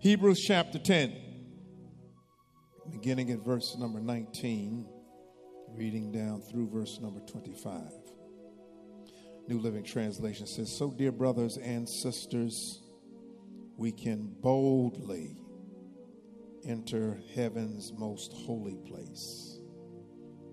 Hebrews 0.00 0.40
chapter 0.40 0.78
10, 0.78 1.14
beginning 2.90 3.32
at 3.32 3.40
verse 3.40 3.76
number 3.76 4.00
19, 4.00 4.88
reading 5.76 6.10
down 6.10 6.40
through 6.40 6.70
verse 6.70 6.98
number 7.02 7.20
25. 7.20 7.82
New 9.46 9.58
Living 9.58 9.84
Translation 9.84 10.46
says, 10.46 10.74
So, 10.74 10.90
dear 10.90 11.12
brothers 11.12 11.58
and 11.58 11.86
sisters, 11.86 12.80
we 13.76 13.92
can 13.92 14.34
boldly 14.40 15.36
enter 16.64 17.20
heaven's 17.34 17.92
most 17.92 18.32
holy 18.32 18.76
place 18.76 19.58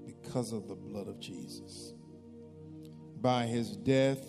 because 0.05 0.51
of 0.51 0.67
the 0.67 0.75
blood 0.75 1.07
of 1.07 1.21
Jesus. 1.21 1.93
By 3.21 3.45
his 3.45 3.77
death, 3.77 4.27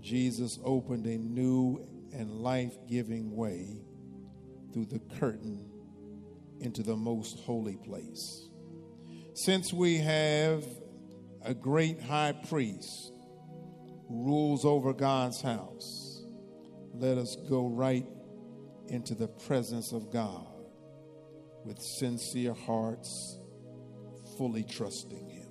Jesus 0.00 0.58
opened 0.64 1.06
a 1.06 1.18
new 1.18 1.86
and 2.12 2.32
life 2.32 2.74
giving 2.88 3.36
way 3.36 3.78
through 4.74 4.86
the 4.86 4.98
curtain 5.20 5.70
into 6.58 6.82
the 6.82 6.96
most 6.96 7.38
holy 7.40 7.76
place. 7.76 8.48
Since 9.34 9.72
we 9.72 9.98
have 9.98 10.64
a 11.42 11.54
great 11.54 12.02
high 12.02 12.34
priest 12.48 13.12
who 14.08 14.24
rules 14.24 14.64
over 14.64 14.92
God's 14.92 15.40
house, 15.40 16.24
let 16.92 17.18
us 17.18 17.36
go 17.48 17.68
right 17.68 18.06
into 18.88 19.14
the 19.14 19.28
presence 19.28 19.92
of 19.92 20.12
God 20.12 20.46
with 21.64 21.80
sincere 21.80 22.54
hearts, 22.54 23.38
fully 24.36 24.64
trusting 24.64 25.28
Him. 25.28 25.48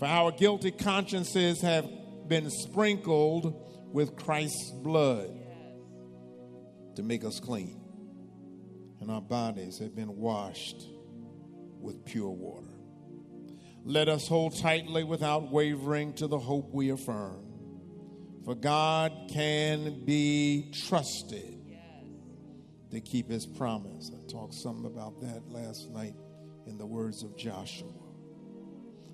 For 0.00 0.06
our 0.06 0.32
guilty 0.32 0.72
consciences 0.72 1.60
have 1.60 1.88
been 2.26 2.50
sprinkled 2.50 3.54
with 3.92 4.16
Christ's 4.16 4.72
blood 4.82 5.30
to 6.96 7.02
make 7.04 7.24
us 7.24 7.38
clean 7.38 7.79
our 9.10 9.20
bodies 9.20 9.78
have 9.78 9.94
been 9.94 10.16
washed 10.16 10.86
with 11.80 12.04
pure 12.04 12.30
water. 12.30 12.66
Let 13.84 14.08
us 14.08 14.28
hold 14.28 14.58
tightly 14.58 15.04
without 15.04 15.50
wavering 15.50 16.12
to 16.14 16.26
the 16.26 16.38
hope 16.38 16.72
we 16.72 16.90
affirm. 16.90 17.46
For 18.44 18.54
God 18.54 19.12
can 19.32 20.04
be 20.04 20.72
trusted 20.86 21.56
to 22.90 23.00
keep 23.00 23.30
his 23.30 23.46
promise. 23.46 24.10
I 24.14 24.30
talked 24.30 24.54
something 24.54 24.86
about 24.86 25.20
that 25.20 25.48
last 25.48 25.90
night 25.90 26.14
in 26.66 26.76
the 26.76 26.86
words 26.86 27.22
of 27.22 27.36
Joshua. 27.36 27.92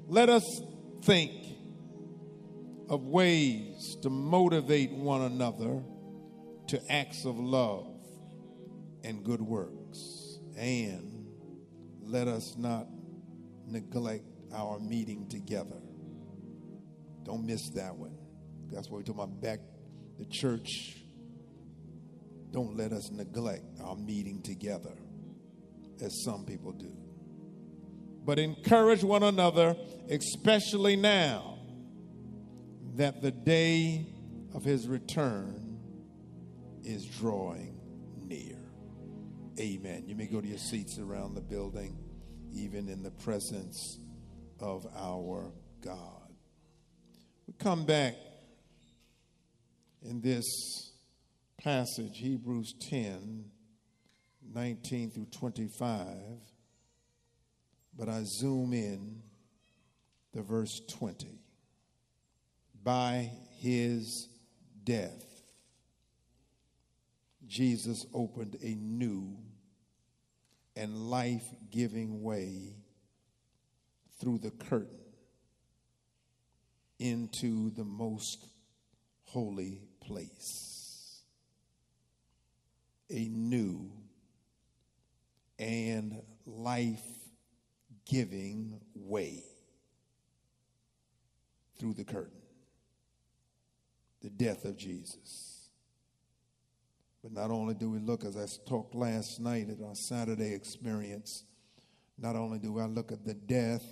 Let 0.09 0.29
us 0.29 0.45
think 1.03 1.33
of 2.89 3.03
ways 3.03 3.97
to 4.03 4.11
motivate 4.11 4.93
one 4.93 5.23
another 5.23 5.83
to 6.69 6.81
acts 6.91 7.25
of 7.25 7.39
love 7.39 7.87
and 9.05 9.25
good 9.25 9.41
works. 9.41 9.86
And 10.57 11.27
let 12.03 12.29
us 12.29 12.57
not 12.57 12.87
neglect 13.67 14.25
our 14.55 14.79
meeting 14.79 15.29
together. 15.29 15.81
Don't 17.25 17.45
miss 17.45 17.69
that 17.71 17.95
one. 17.95 18.17
That's 18.73 18.89
what 18.89 18.99
we're 18.99 19.03
talking 19.03 19.23
about 19.23 19.41
back 19.41 19.61
the 20.19 20.25
church. 20.27 20.97
Don't 22.53 22.77
let 22.77 22.93
us 22.93 23.11
neglect 23.11 23.65
our 23.83 23.97
meeting 23.97 24.41
together 24.43 24.97
as 26.03 26.23
some 26.25 26.45
people 26.45 26.73
do. 26.73 26.97
But 28.25 28.39
encourage 28.39 29.05
one 29.05 29.23
another, 29.23 29.77
especially 30.09 30.97
now 30.97 31.59
that 32.95 33.21
the 33.21 33.31
day 33.31 34.07
of 34.55 34.65
his 34.65 34.89
return 34.89 35.79
is 36.83 37.05
drawing. 37.05 37.76
Amen. 39.59 40.05
You 40.07 40.15
may 40.15 40.27
go 40.27 40.41
to 40.41 40.47
your 40.47 40.59
seats 40.59 40.99
around 40.99 41.35
the 41.35 41.41
building, 41.41 41.97
even 42.53 42.89
in 42.89 43.03
the 43.03 43.11
presence 43.11 43.99
of 44.61 44.87
our 44.95 45.51
God. 45.81 46.35
We 47.47 47.55
come 47.59 47.87
back 47.87 48.17
in 50.03 50.21
this 50.21 50.93
passage, 51.57 52.19
Hebrews 52.19 52.75
10 52.89 53.47
19 54.55 55.11
through 55.11 55.27
25, 55.27 56.07
but 57.99 58.09
I 58.09 58.23
zoom 58.25 58.73
in 58.73 59.23
to 60.33 60.43
verse 60.43 60.81
20. 60.89 61.41
By 62.83 63.33
his 63.59 64.29
death, 64.85 65.26
Jesus 67.47 68.07
opened 68.13 68.57
a 68.63 68.75
new 68.75 69.37
and 70.75 71.11
life 71.11 71.45
giving 71.71 72.23
way 72.23 72.75
through 74.21 74.39
the 74.39 74.51
curtain 74.51 74.99
into 76.99 77.71
the 77.71 77.85
most 77.85 78.47
holy 79.25 79.83
place. 80.01 81.23
A 83.11 83.29
new 83.29 83.91
and 85.59 86.23
life 86.47 87.05
giving 88.05 88.81
way 88.95 89.45
through 91.79 91.95
the 91.95 92.05
curtain. 92.05 92.33
The 94.23 94.31
death 94.31 94.65
of 94.65 94.77
Jesus. 94.77 95.56
But 97.27 97.33
not 97.33 97.51
only 97.51 97.75
do 97.75 97.91
we 97.91 97.99
look, 97.99 98.25
as 98.25 98.37
I 98.37 98.47
talked 98.69 98.95
last 98.95 99.41
night 99.41 99.69
at 99.69 99.85
our 99.85 99.97
Saturday 99.97 100.55
experience, 100.55 101.43
not 102.17 102.37
only 102.37 102.61
do 102.61 102.79
I 102.79 102.85
look 102.85 103.11
at 103.11 103.25
the 103.25 103.35
death, 103.35 103.85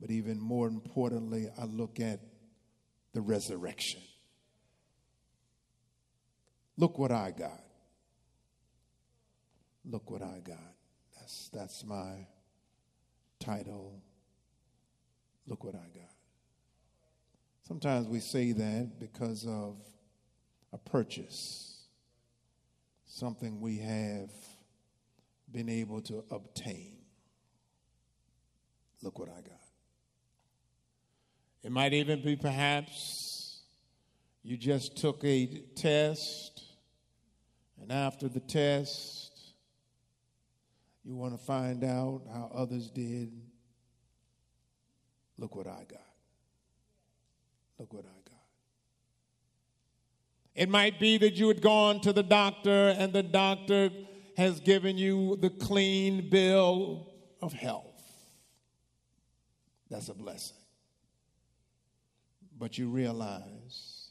but 0.00 0.08
even 0.08 0.38
more 0.38 0.68
importantly, 0.68 1.48
I 1.60 1.64
look 1.64 1.98
at 1.98 2.20
the 3.12 3.20
resurrection. 3.20 4.02
Look 6.76 6.96
what 6.96 7.10
I 7.10 7.32
got. 7.32 7.60
Look 9.84 10.08
what 10.08 10.22
I 10.22 10.38
got. 10.44 10.76
That's, 11.18 11.48
that's 11.52 11.84
my 11.84 12.28
title. 13.40 14.00
Look 15.48 15.64
what 15.64 15.74
I 15.74 15.88
got. 15.92 16.14
Sometimes 17.66 18.06
we 18.06 18.20
say 18.20 18.52
that 18.52 19.00
because 19.00 19.44
of 19.44 19.76
a 20.72 20.78
purchase, 20.78 21.71
something 23.12 23.60
we 23.60 23.76
have 23.76 24.30
been 25.50 25.68
able 25.68 26.00
to 26.00 26.24
obtain. 26.30 26.96
Look 29.02 29.18
what 29.18 29.28
I 29.28 29.42
got. 29.42 29.60
It 31.62 31.70
might 31.70 31.92
even 31.92 32.22
be 32.22 32.36
perhaps 32.36 33.60
you 34.42 34.56
just 34.56 34.96
took 34.96 35.22
a 35.24 35.46
test, 35.76 36.64
and 37.80 37.92
after 37.92 38.28
the 38.28 38.40
test, 38.40 39.52
you 41.04 41.14
want 41.14 41.38
to 41.38 41.44
find 41.44 41.84
out 41.84 42.22
how 42.32 42.50
others 42.54 42.90
did. 42.90 43.30
Look 45.36 45.54
what 45.54 45.66
I 45.66 45.84
got. 45.86 46.00
Look 47.78 47.92
what 47.92 48.04
I 48.06 48.08
got. 48.08 48.21
It 50.54 50.68
might 50.68 51.00
be 51.00 51.16
that 51.18 51.34
you 51.34 51.48
had 51.48 51.62
gone 51.62 52.00
to 52.02 52.12
the 52.12 52.22
doctor 52.22 52.94
and 52.98 53.12
the 53.12 53.22
doctor 53.22 53.90
has 54.36 54.60
given 54.60 54.98
you 54.98 55.36
the 55.36 55.50
clean 55.50 56.28
bill 56.28 57.08
of 57.40 57.52
health. 57.52 57.86
That's 59.90 60.08
a 60.08 60.14
blessing. 60.14 60.56
But 62.58 62.78
you 62.78 62.88
realize 62.88 64.08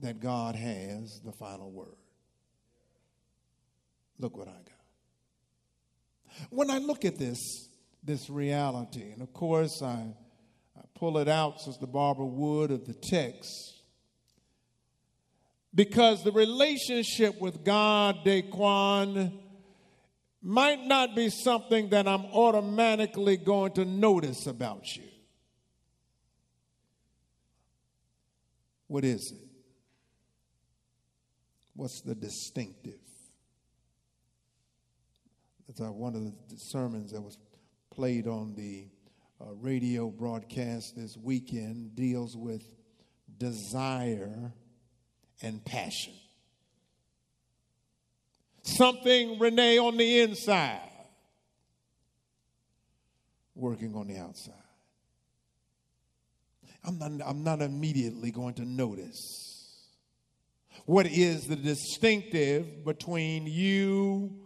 that 0.00 0.20
God 0.20 0.56
has 0.56 1.20
the 1.20 1.32
final 1.32 1.70
word. 1.70 1.96
Look 4.18 4.36
what 4.36 4.48
I 4.48 4.52
got. 4.52 4.70
When 6.50 6.70
I 6.70 6.78
look 6.78 7.04
at 7.04 7.18
this, 7.18 7.68
this 8.02 8.28
reality, 8.28 9.12
and 9.12 9.22
of 9.22 9.32
course 9.32 9.82
I, 9.82 10.14
I 10.76 10.80
pull 10.94 11.18
it 11.18 11.28
out, 11.28 11.60
Sister 11.60 11.86
Barbara 11.86 12.26
Wood, 12.26 12.70
of 12.70 12.86
the 12.86 12.94
text, 12.94 13.73
because 15.74 16.22
the 16.22 16.32
relationship 16.32 17.40
with 17.40 17.64
God, 17.64 18.18
Daquan, 18.24 19.32
might 20.40 20.84
not 20.84 21.16
be 21.16 21.30
something 21.30 21.88
that 21.88 22.06
I'm 22.06 22.26
automatically 22.26 23.36
going 23.36 23.72
to 23.72 23.84
notice 23.84 24.46
about 24.46 24.94
you. 24.94 25.08
What 28.86 29.04
is 29.04 29.32
it? 29.32 29.48
What's 31.74 32.02
the 32.02 32.14
distinctive? 32.14 33.00
That's 35.66 35.80
one 35.80 36.14
of 36.14 36.22
the 36.22 36.56
sermons 36.56 37.10
that 37.12 37.22
was 37.22 37.38
played 37.90 38.28
on 38.28 38.54
the 38.54 38.86
uh, 39.40 39.54
radio 39.54 40.08
broadcast 40.08 40.94
this 40.94 41.16
weekend 41.16 41.96
deals 41.96 42.36
with 42.36 42.62
desire 43.38 44.52
and 45.44 45.64
passion. 45.64 46.14
Something, 48.62 49.38
Renee, 49.38 49.78
on 49.78 49.96
the 49.96 50.20
inside, 50.20 50.80
working 53.54 53.94
on 53.94 54.08
the 54.08 54.16
outside. 54.16 54.54
I'm 56.86 56.98
not, 56.98 57.12
I'm 57.26 57.44
not 57.44 57.62
immediately 57.62 58.30
going 58.30 58.54
to 58.54 58.64
notice 58.64 59.88
what 60.86 61.06
is 61.06 61.46
the 61.46 61.56
distinctive 61.56 62.84
between 62.84 63.46
you 63.46 64.36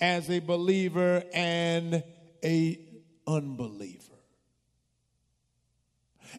as 0.00 0.28
a 0.30 0.40
believer 0.40 1.22
and 1.32 2.02
a 2.44 2.80
unbeliever. 3.26 4.05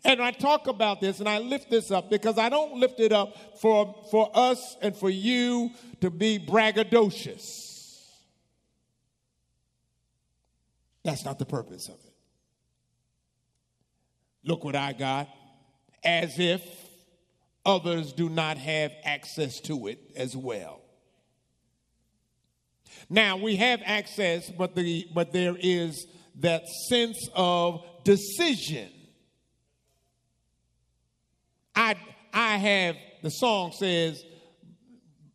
And 0.04 0.22
I 0.22 0.32
talk 0.32 0.68
about 0.68 1.02
this 1.02 1.20
and 1.20 1.28
I 1.28 1.40
lift 1.40 1.70
this 1.70 1.92
up 1.92 2.10
because 2.10 2.38
I 2.38 2.50
don't 2.50 2.76
lift 2.76 3.00
it 3.00 3.12
up 3.12 3.36
for, 3.60 3.96
for 4.12 4.30
us 4.34 4.78
and 4.82 4.96
for 4.96 5.10
you 5.10 5.72
to 6.02 6.10
be 6.10 6.40
braggadocious. 6.40 7.44
That's 11.04 11.24
not 11.24 11.40
the 11.40 11.46
purpose 11.46 11.88
of 11.88 11.96
it. 11.96 12.14
Look 14.44 14.64
what 14.64 14.76
I 14.76 14.94
got, 14.94 15.30
as 16.04 16.40
if 16.40 16.62
others 17.66 18.14
do 18.14 18.30
not 18.30 18.58
have 18.58 18.92
access 19.04 19.60
to 19.62 19.88
it 19.88 20.00
as 20.16 20.36
well. 20.36 20.82
Now 23.10 23.38
we 23.38 23.56
have 23.58 23.82
access, 23.86 24.50
but 24.50 24.76
the 24.76 25.08
but 25.14 25.32
there 25.32 25.56
is 25.60 26.08
that 26.40 26.68
sense 26.90 27.30
of 27.36 27.86
decision. 28.04 28.90
I 31.78 31.96
I 32.34 32.58
have 32.58 32.96
the 33.22 33.30
song 33.30 33.72
says, 33.72 34.24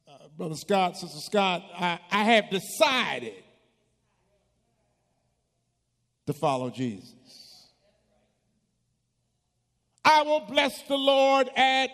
uh, 0.09 0.29
Brother 0.37 0.57
Scott, 0.57 0.97
Sister 0.97 1.21
Scott, 1.21 1.63
I, 1.75 2.01
I 2.11 2.25
have 2.25 2.51
decided 2.51 3.35
to 6.27 6.33
follow 6.33 6.71
Jesus. 6.71 7.69
I 10.05 10.23
will 10.23 10.41
bless 10.41 10.83
the 10.83 10.97
Lord 10.97 11.49
at 11.57 11.91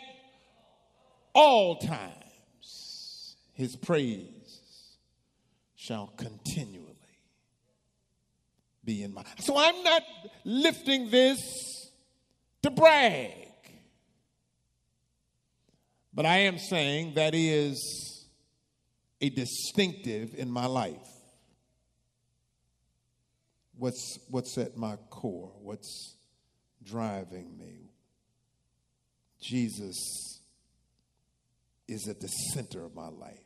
all 1.34 1.76
times. 1.76 3.36
His 3.52 3.76
praise 3.76 4.96
shall 5.76 6.06
continually 6.16 6.84
be 8.82 9.02
in 9.02 9.12
my. 9.12 9.24
So 9.40 9.58
I'm 9.58 9.82
not 9.82 10.02
lifting 10.44 11.10
this 11.10 11.90
to 12.62 12.70
brag. 12.70 13.47
But 16.19 16.26
I 16.26 16.38
am 16.38 16.59
saying 16.59 17.15
that 17.15 17.32
is 17.32 18.26
a 19.20 19.31
distinctive 19.31 20.35
in 20.35 20.50
my 20.50 20.67
life. 20.67 21.09
What's, 23.76 24.19
what's 24.29 24.59
at 24.59 24.76
my 24.76 24.97
core? 25.11 25.53
What's 25.62 26.17
driving 26.82 27.56
me? 27.56 27.93
Jesus 29.41 30.41
is 31.87 32.09
at 32.09 32.20
the 32.20 32.26
center 32.26 32.85
of 32.85 32.97
my 32.97 33.11
life. 33.11 33.38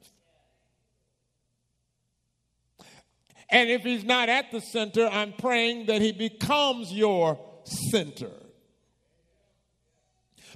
And 3.50 3.68
if 3.68 3.82
he's 3.82 4.04
not 4.04 4.30
at 4.30 4.50
the 4.50 4.60
center, 4.60 5.06
I'm 5.08 5.34
praying 5.34 5.88
that 5.88 6.00
he 6.00 6.12
becomes 6.12 6.90
your 6.90 7.38
center. 7.90 8.32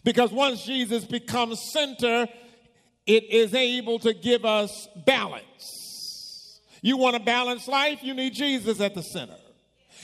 Because 0.06 0.31
once 0.31 0.64
Jesus 0.64 1.05
becomes 1.05 1.61
center, 1.73 2.29
it 3.08 3.25
is 3.25 3.53
able 3.55 3.99
to 3.99 4.14
give 4.14 4.44
us 4.44 4.87
balance. 5.05 6.61
You 6.81 6.97
want 6.97 7.17
a 7.17 7.19
balanced 7.19 7.67
life, 7.67 8.05
you 8.05 8.14
need 8.14 8.32
Jesus 8.32 8.81
at 8.81 8.94
the 8.94 9.03
center. 9.03 9.35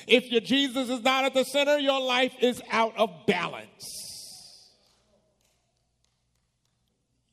If 0.08 0.28
your 0.32 0.40
Jesus 0.40 0.88
is 0.88 1.02
not 1.02 1.24
at 1.24 1.34
the 1.34 1.44
center, 1.44 1.78
your 1.78 2.00
life 2.00 2.34
is 2.40 2.60
out 2.72 2.98
of 2.98 3.10
balance. 3.28 4.68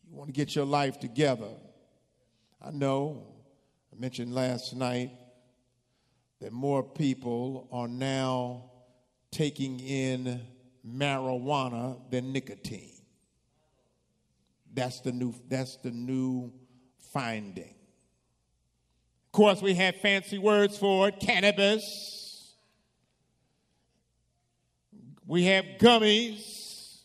You 0.07 0.15
want 0.15 0.27
to 0.27 0.33
get 0.33 0.55
your 0.55 0.65
life 0.65 0.99
together. 0.99 1.49
I 2.61 2.69
know, 2.69 3.23
I 3.91 3.99
mentioned 3.99 4.35
last 4.35 4.75
night 4.75 5.09
that 6.39 6.53
more 6.53 6.83
people 6.83 7.67
are 7.71 7.87
now 7.87 8.65
taking 9.31 9.79
in 9.79 10.39
marijuana 10.93 11.97
than 12.09 12.31
nicotine. 12.33 12.93
That's 14.73 14.99
the 15.01 15.11
new 15.11 15.33
that's 15.47 15.77
the 15.77 15.91
new 15.91 16.51
finding. 17.13 17.75
Of 19.27 19.31
course, 19.31 19.61
we 19.61 19.75
have 19.75 19.95
fancy 19.97 20.39
words 20.39 20.77
for 20.77 21.09
it, 21.09 21.19
cannabis. 21.19 22.55
We 25.27 25.43
have 25.43 25.65
gummies. 25.79 27.01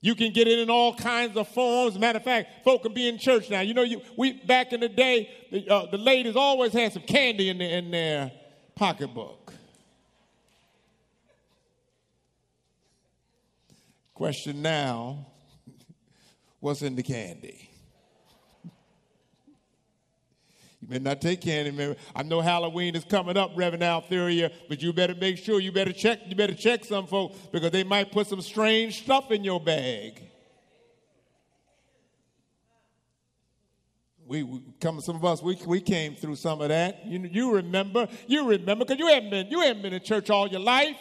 You 0.00 0.14
can 0.14 0.32
get 0.32 0.46
it 0.46 0.60
in 0.60 0.70
all 0.70 0.94
kinds 0.94 1.36
of 1.36 1.48
forms. 1.48 1.98
Matter 1.98 2.18
of 2.18 2.24
fact, 2.24 2.64
folk 2.64 2.84
can 2.84 2.94
be 2.94 3.08
in 3.08 3.18
church 3.18 3.50
now. 3.50 3.60
You 3.60 3.74
know, 3.74 3.82
you, 3.82 4.02
we 4.16 4.32
back 4.32 4.72
in 4.72 4.78
the 4.78 4.88
day, 4.88 5.28
the, 5.50 5.68
uh, 5.68 5.86
the 5.90 5.98
ladies 5.98 6.36
always 6.36 6.72
had 6.72 6.92
some 6.92 7.02
candy 7.02 7.48
in, 7.48 7.58
the, 7.58 7.64
in 7.64 7.90
their 7.90 8.30
pocketbook. 8.76 9.41
Question 14.14 14.62
now 14.62 15.26
what's 16.60 16.82
in 16.82 16.94
the 16.94 17.02
candy? 17.02 17.70
You 20.82 20.88
may 20.88 20.98
not 20.98 21.20
take 21.20 21.40
candy. 21.40 21.70
Man. 21.70 21.96
I 22.14 22.24
know 22.24 22.40
Halloween 22.40 22.96
is 22.96 23.04
coming 23.04 23.36
up, 23.36 23.52
Reverend 23.54 23.84
Altheria, 23.84 24.52
but 24.68 24.82
you 24.82 24.92
better 24.92 25.14
make 25.14 25.38
sure 25.38 25.60
you 25.60 25.70
better 25.70 25.92
check. 25.92 26.20
You 26.26 26.34
better 26.34 26.54
check 26.54 26.84
some 26.84 27.06
folks 27.06 27.38
because 27.52 27.70
they 27.70 27.84
might 27.84 28.10
put 28.10 28.26
some 28.26 28.40
strange 28.42 29.02
stuff 29.04 29.30
in 29.30 29.44
your 29.44 29.60
bag. 29.60 30.20
We, 34.26 34.42
we 34.42 34.62
come, 34.80 35.00
some 35.00 35.16
of 35.16 35.24
us, 35.24 35.42
we, 35.42 35.56
we 35.66 35.80
came 35.80 36.16
through 36.16 36.36
some 36.36 36.60
of 36.60 36.68
that. 36.68 37.06
You, 37.06 37.20
you 37.30 37.54
remember, 37.54 38.08
you 38.26 38.48
remember, 38.48 38.84
because 38.84 38.98
you 38.98 39.06
haven't 39.06 39.30
been, 39.30 39.46
you 39.50 39.60
haven't 39.60 39.82
been 39.82 39.92
in 39.92 40.02
church 40.02 40.30
all 40.30 40.48
your 40.48 40.60
life. 40.60 40.96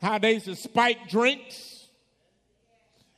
How 0.00 0.18
they 0.18 0.34
used 0.34 0.46
to 0.46 0.56
spike 0.56 1.08
drinks. 1.08 1.86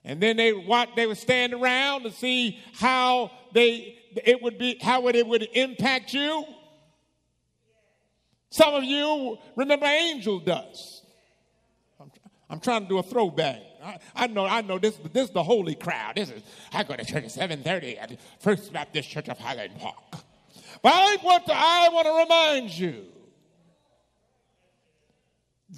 And 0.05 0.21
then 0.21 0.37
they 0.37 0.53
what 0.53 0.91
they 0.97 1.07
would 1.07 1.19
stand 1.19 1.53
around 1.53 2.05
to 2.05 2.11
see 2.11 2.59
how 2.75 3.31
they 3.53 3.99
it 4.25 4.43
would 4.43 4.59
be 4.59 4.79
how 4.81 5.07
it 5.09 5.27
would 5.27 5.49
impact 5.53 6.15
you. 6.15 6.45
Some 8.51 8.75
of 8.75 8.83
you 8.83 9.39
remember 9.57 9.87
angel 9.87 10.41
dust. 10.41 11.05
I'm, 12.01 12.11
I'm 12.49 12.61
trying 12.61 12.83
to 12.83 12.89
do 12.89 12.99
a 12.99 13.03
throwback. 13.03 13.61
I, 13.83 13.99
I, 14.15 14.27
know, 14.27 14.45
I 14.45 14.61
know 14.61 14.79
this, 14.79 14.99
this 15.13 15.29
is 15.29 15.31
the 15.31 15.43
holy 15.43 15.75
crowd. 15.75 16.17
This 16.17 16.31
is 16.31 16.43
I 16.73 16.83
go 16.83 16.97
to 16.97 17.05
church 17.05 17.25
at 17.25 17.31
7:30 17.31 18.03
at 18.03 18.19
First 18.41 18.73
Baptist 18.73 19.09
Church 19.09 19.29
of 19.29 19.39
Highland 19.39 19.79
Park. 19.79 20.25
But 20.83 20.93
I 20.93 21.17
want 21.23 21.47
to 21.47 21.53
I 21.55 21.89
want 21.93 22.07
to 22.07 22.13
remind 22.13 22.71
you 22.71 23.05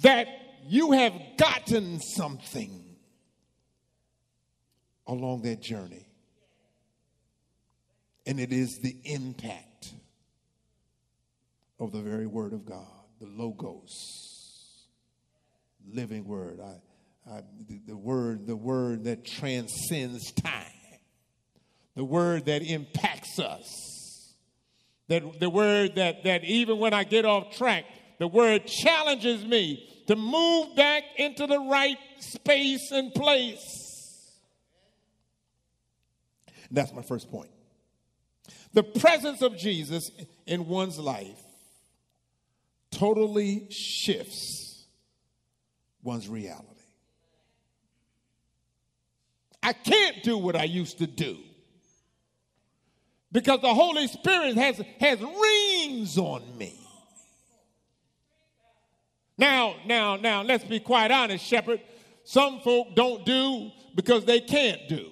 that 0.01 0.27
you 0.67 0.91
have 0.91 1.13
gotten 1.37 1.99
something 1.99 2.97
along 5.07 5.41
that 5.43 5.61
journey. 5.61 6.07
And 8.25 8.39
it 8.39 8.53
is 8.53 8.79
the 8.81 8.95
impact 9.03 9.93
of 11.79 11.91
the 11.91 12.01
very 12.01 12.25
Word 12.25 12.53
of 12.53 12.65
God, 12.65 12.87
the 13.19 13.27
Logos, 13.27 14.87
living 15.91 16.25
Word. 16.25 16.59
I, 16.61 17.29
I, 17.29 17.41
the, 17.67 17.81
the 17.87 17.97
Word, 17.97 18.47
the 18.47 18.55
Word 18.55 19.03
that 19.03 19.25
transcends 19.25 20.31
time, 20.31 20.99
the 21.95 22.05
Word 22.05 22.45
that 22.45 22.61
impacts 22.61 23.39
us, 23.39 24.35
That 25.09 25.39
the 25.39 25.49
word 25.49 25.95
that, 25.95 26.23
that 26.23 26.45
even 26.45 26.79
when 26.79 26.93
I 26.93 27.03
get 27.03 27.25
off 27.25 27.55
track, 27.55 27.85
the 28.19 28.27
word 28.27 28.65
challenges 28.65 29.43
me 29.43 29.92
to 30.07 30.15
move 30.15 30.75
back 30.75 31.03
into 31.17 31.47
the 31.47 31.59
right 31.59 31.97
space 32.19 32.91
and 32.91 33.13
place. 33.13 34.33
That's 36.71 36.93
my 36.93 37.01
first 37.01 37.29
point. 37.29 37.51
The 38.73 38.83
presence 38.83 39.41
of 39.41 39.55
Jesus 39.55 40.09
in 40.47 40.67
one's 40.67 40.97
life 40.97 41.39
totally 42.91 43.67
shifts 43.69 44.85
one's 46.01 46.27
reality. 46.27 46.67
I 49.61 49.73
can't 49.73 50.21
do 50.23 50.37
what 50.37 50.55
I 50.55 50.65
used 50.65 50.97
to 50.97 51.07
do 51.07 51.37
because 53.31 53.61
the 53.61 53.73
Holy 53.73 54.07
Spirit 54.07 54.55
has, 54.57 54.81
has 54.99 55.19
rings 55.21 56.17
on 56.17 56.57
me. 56.57 56.82
Now, 59.43 59.75
now, 59.85 60.15
now, 60.15 60.41
let's 60.41 60.63
be 60.63 60.79
quite 60.79 61.11
honest, 61.11 61.45
Shepherd. 61.45 61.81
Some 62.23 62.61
folk 62.61 62.95
don't 62.95 63.25
do 63.25 63.71
because 63.93 64.23
they 64.23 64.39
can't 64.39 64.79
do. 64.87 65.09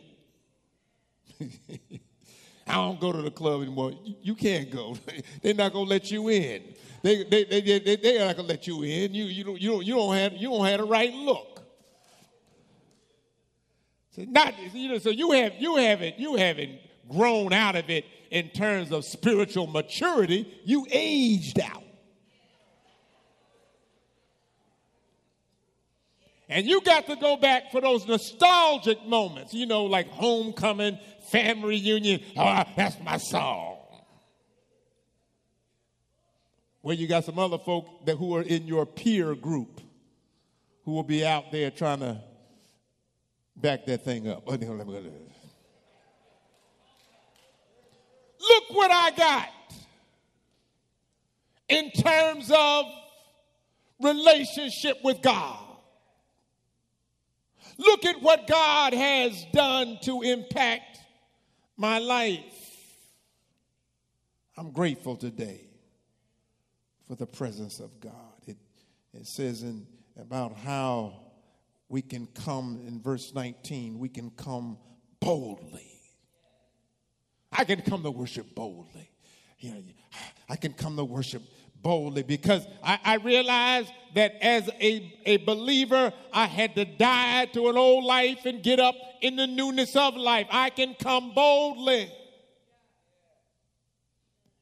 I 2.65 2.75
don't 2.75 2.97
go 3.01 3.11
to 3.11 3.21
the 3.21 3.29
club 3.29 3.61
anymore. 3.61 3.91
You 4.21 4.35
can't 4.35 4.71
go. 4.71 4.95
They're 5.41 5.53
not 5.53 5.73
gonna 5.73 5.89
let 5.89 6.11
you 6.11 6.29
in. 6.29 6.63
They 7.01 7.25
they 7.25 7.43
they 7.43 7.59
they 7.79 7.95
they're 7.97 8.25
not 8.25 8.37
gonna 8.37 8.47
let 8.47 8.65
you 8.67 8.83
in. 8.83 9.13
You 9.13 9.25
you 9.25 9.43
don't 9.43 9.61
you 9.61 9.69
don't 9.71 9.85
you 9.85 9.95
don't 9.95 10.15
have 10.15 10.33
you 10.37 10.49
don't 10.49 10.65
have 10.65 10.79
the 10.79 10.85
right 10.85 11.13
look. 11.13 11.63
So 14.11 14.23
not 14.29 14.53
you 14.73 14.87
know. 14.87 14.97
So 14.99 15.09
you 15.09 15.31
have 15.31 15.55
you 15.59 15.75
haven't 15.75 16.17
you 16.17 16.37
haven't 16.37 16.79
grown 17.09 17.51
out 17.51 17.75
of 17.75 17.89
it 17.89 18.05
in 18.29 18.47
terms 18.51 18.93
of 18.93 19.03
spiritual 19.03 19.67
maturity. 19.67 20.47
You 20.63 20.87
aged 20.89 21.59
out. 21.59 21.83
And 26.51 26.67
you 26.67 26.81
got 26.81 27.07
to 27.07 27.15
go 27.15 27.37
back 27.37 27.71
for 27.71 27.79
those 27.79 28.05
nostalgic 28.05 29.05
moments, 29.05 29.53
you 29.53 29.65
know, 29.65 29.85
like 29.85 30.09
homecoming, 30.09 30.99
family 31.29 31.79
reunion. 31.81 32.19
Oh, 32.35 32.63
that's 32.75 32.99
my 32.99 33.15
song. 33.15 33.77
Well, 36.83 36.97
you 36.97 37.07
got 37.07 37.23
some 37.23 37.39
other 37.39 37.57
folk 37.57 38.05
that 38.05 38.17
who 38.17 38.35
are 38.35 38.41
in 38.41 38.67
your 38.67 38.85
peer 38.85 39.33
group 39.33 39.79
who 40.83 40.91
will 40.91 41.03
be 41.03 41.25
out 41.25 41.53
there 41.53 41.71
trying 41.71 41.99
to 41.99 42.21
back 43.55 43.85
that 43.85 44.03
thing 44.03 44.27
up. 44.27 44.45
Look 44.45 44.61
what 48.71 48.91
I 48.91 49.11
got 49.11 49.47
in 51.69 51.91
terms 51.91 52.51
of 52.53 52.85
relationship 54.01 54.97
with 55.01 55.21
God. 55.21 55.70
Look 57.77 58.05
at 58.05 58.21
what 58.21 58.47
God 58.47 58.93
has 58.93 59.45
done 59.53 59.97
to 60.03 60.21
impact 60.21 60.99
my 61.77 61.99
life. 61.99 62.43
I'm 64.57 64.71
grateful 64.71 65.15
today 65.15 65.61
for 67.07 67.15
the 67.15 67.25
presence 67.25 67.79
of 67.79 67.99
God. 67.99 68.13
It, 68.45 68.57
it 69.13 69.25
says 69.25 69.63
in 69.63 69.87
about 70.19 70.55
how 70.55 71.13
we 71.89 72.01
can 72.01 72.27
come 72.27 72.79
in 72.87 73.01
verse 73.01 73.33
19, 73.33 73.99
we 73.99 74.09
can 74.09 74.29
come 74.31 74.77
boldly. 75.19 75.87
I 77.51 77.65
can 77.65 77.81
come 77.81 78.03
to 78.03 78.11
worship 78.11 78.55
boldly. 78.55 79.09
You 79.59 79.71
know, 79.71 79.81
I 80.49 80.55
can 80.55 80.73
come 80.73 80.95
to 80.97 81.03
worship 81.03 81.43
boldly 81.81 82.23
because 82.23 82.65
I, 82.83 82.99
I 83.03 83.15
realized 83.15 83.91
that 84.15 84.35
as 84.41 84.69
a, 84.79 85.13
a 85.25 85.37
believer, 85.37 86.13
I 86.33 86.45
had 86.45 86.75
to 86.75 86.85
die 86.85 87.45
to 87.53 87.69
an 87.69 87.77
old 87.77 88.03
life 88.03 88.45
and 88.45 88.61
get 88.61 88.79
up 88.79 88.95
in 89.21 89.35
the 89.35 89.47
newness 89.47 89.95
of 89.95 90.15
life. 90.15 90.47
I 90.51 90.69
can 90.69 90.95
come 90.95 91.33
boldly. 91.33 92.11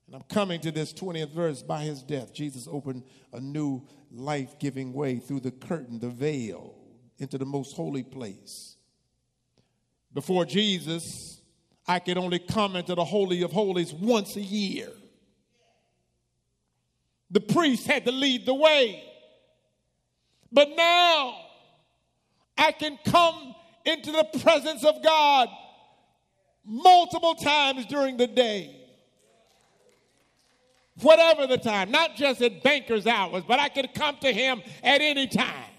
And 0.07 0.15
I'm 0.15 0.23
coming 0.23 0.59
to 0.61 0.71
this 0.71 0.91
20th 0.93 1.31
verse. 1.31 1.61
By 1.61 1.81
his 1.81 2.01
death, 2.01 2.33
Jesus 2.33 2.67
opened 2.69 3.03
a 3.31 3.39
new 3.39 3.87
life 4.11 4.57
giving 4.59 4.93
way 4.93 5.17
through 5.17 5.41
the 5.41 5.51
curtain, 5.51 5.99
the 5.99 6.09
veil, 6.09 6.75
into 7.19 7.37
the 7.37 7.45
most 7.45 7.75
holy 7.75 8.03
place. 8.03 8.75
Before 10.13 10.45
Jesus, 10.45 11.41
I 11.87 11.99
could 11.99 12.17
only 12.17 12.39
come 12.39 12.75
into 12.75 12.95
the 12.95 13.05
Holy 13.05 13.43
of 13.43 13.51
Holies 13.51 13.93
once 13.93 14.35
a 14.35 14.41
year. 14.41 14.89
The 17.31 17.39
priest 17.39 17.85
had 17.87 18.05
to 18.05 18.11
lead 18.11 18.45
the 18.45 18.53
way. 18.53 19.03
But 20.51 20.69
now 20.75 21.35
I 22.57 22.71
can 22.71 22.97
come 23.05 23.55
into 23.85 24.11
the 24.11 24.25
presence 24.39 24.83
of 24.83 25.03
God 25.03 25.49
multiple 26.65 27.35
times 27.35 27.85
during 27.85 28.17
the 28.17 28.27
day. 28.27 28.75
Whatever 31.01 31.47
the 31.47 31.57
time, 31.57 31.91
not 31.91 32.15
just 32.15 32.41
at 32.41 32.61
banker's 32.61 33.07
hours, 33.07 33.43
but 33.47 33.59
I 33.59 33.69
could 33.69 33.93
come 33.93 34.17
to 34.17 34.33
him 34.33 34.61
at 34.83 35.01
any 35.01 35.27
time. 35.27 35.71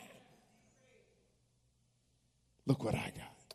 Look 2.65 2.85
what 2.85 2.95
I 2.95 3.13
got. 3.17 3.55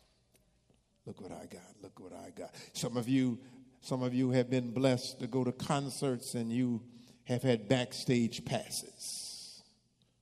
Look 1.06 1.20
what 1.20 1.32
I 1.32 1.46
got. 1.46 1.62
Look 1.82 1.98
what 1.98 2.12
I 2.12 2.30
got. 2.30 2.54
Some 2.72 2.96
of 2.96 3.08
you, 3.08 3.38
some 3.80 4.02
of 4.02 4.14
you 4.14 4.30
have 4.30 4.48
been 4.48 4.70
blessed 4.72 5.20
to 5.20 5.26
go 5.26 5.42
to 5.42 5.52
concerts 5.52 6.34
and 6.34 6.52
you 6.52 6.82
have 7.26 7.42
had 7.42 7.68
backstage 7.68 8.44
passes. 8.44 9.62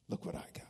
Look 0.08 0.24
what 0.24 0.34
I 0.34 0.44
got. 0.54 0.66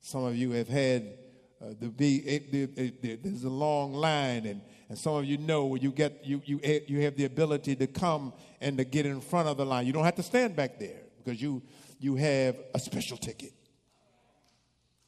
Some 0.00 0.24
of 0.24 0.36
you 0.36 0.52
have 0.52 0.68
had 0.68 1.18
uh, 1.60 1.68
the, 1.80 1.88
the, 1.88 2.38
the, 2.50 2.92
the, 3.00 3.16
there's 3.16 3.44
a 3.44 3.50
long 3.50 3.94
line, 3.94 4.46
and, 4.46 4.60
and 4.88 4.98
some 4.98 5.14
of 5.14 5.24
you 5.24 5.38
know 5.38 5.74
you 5.74 5.90
get 5.90 6.24
you, 6.24 6.42
you 6.44 6.60
you 6.86 7.00
have 7.00 7.16
the 7.16 7.24
ability 7.24 7.74
to 7.76 7.86
come 7.86 8.32
and 8.60 8.76
to 8.78 8.84
get 8.84 9.06
in 9.06 9.20
front 9.20 9.48
of 9.48 9.56
the 9.56 9.64
line. 9.64 9.86
You 9.86 9.92
don't 9.92 10.04
have 10.04 10.16
to 10.16 10.22
stand 10.22 10.54
back 10.54 10.78
there 10.78 11.00
because 11.16 11.40
you 11.40 11.62
you 11.98 12.16
have 12.16 12.56
a 12.74 12.78
special 12.78 13.16
ticket. 13.16 13.52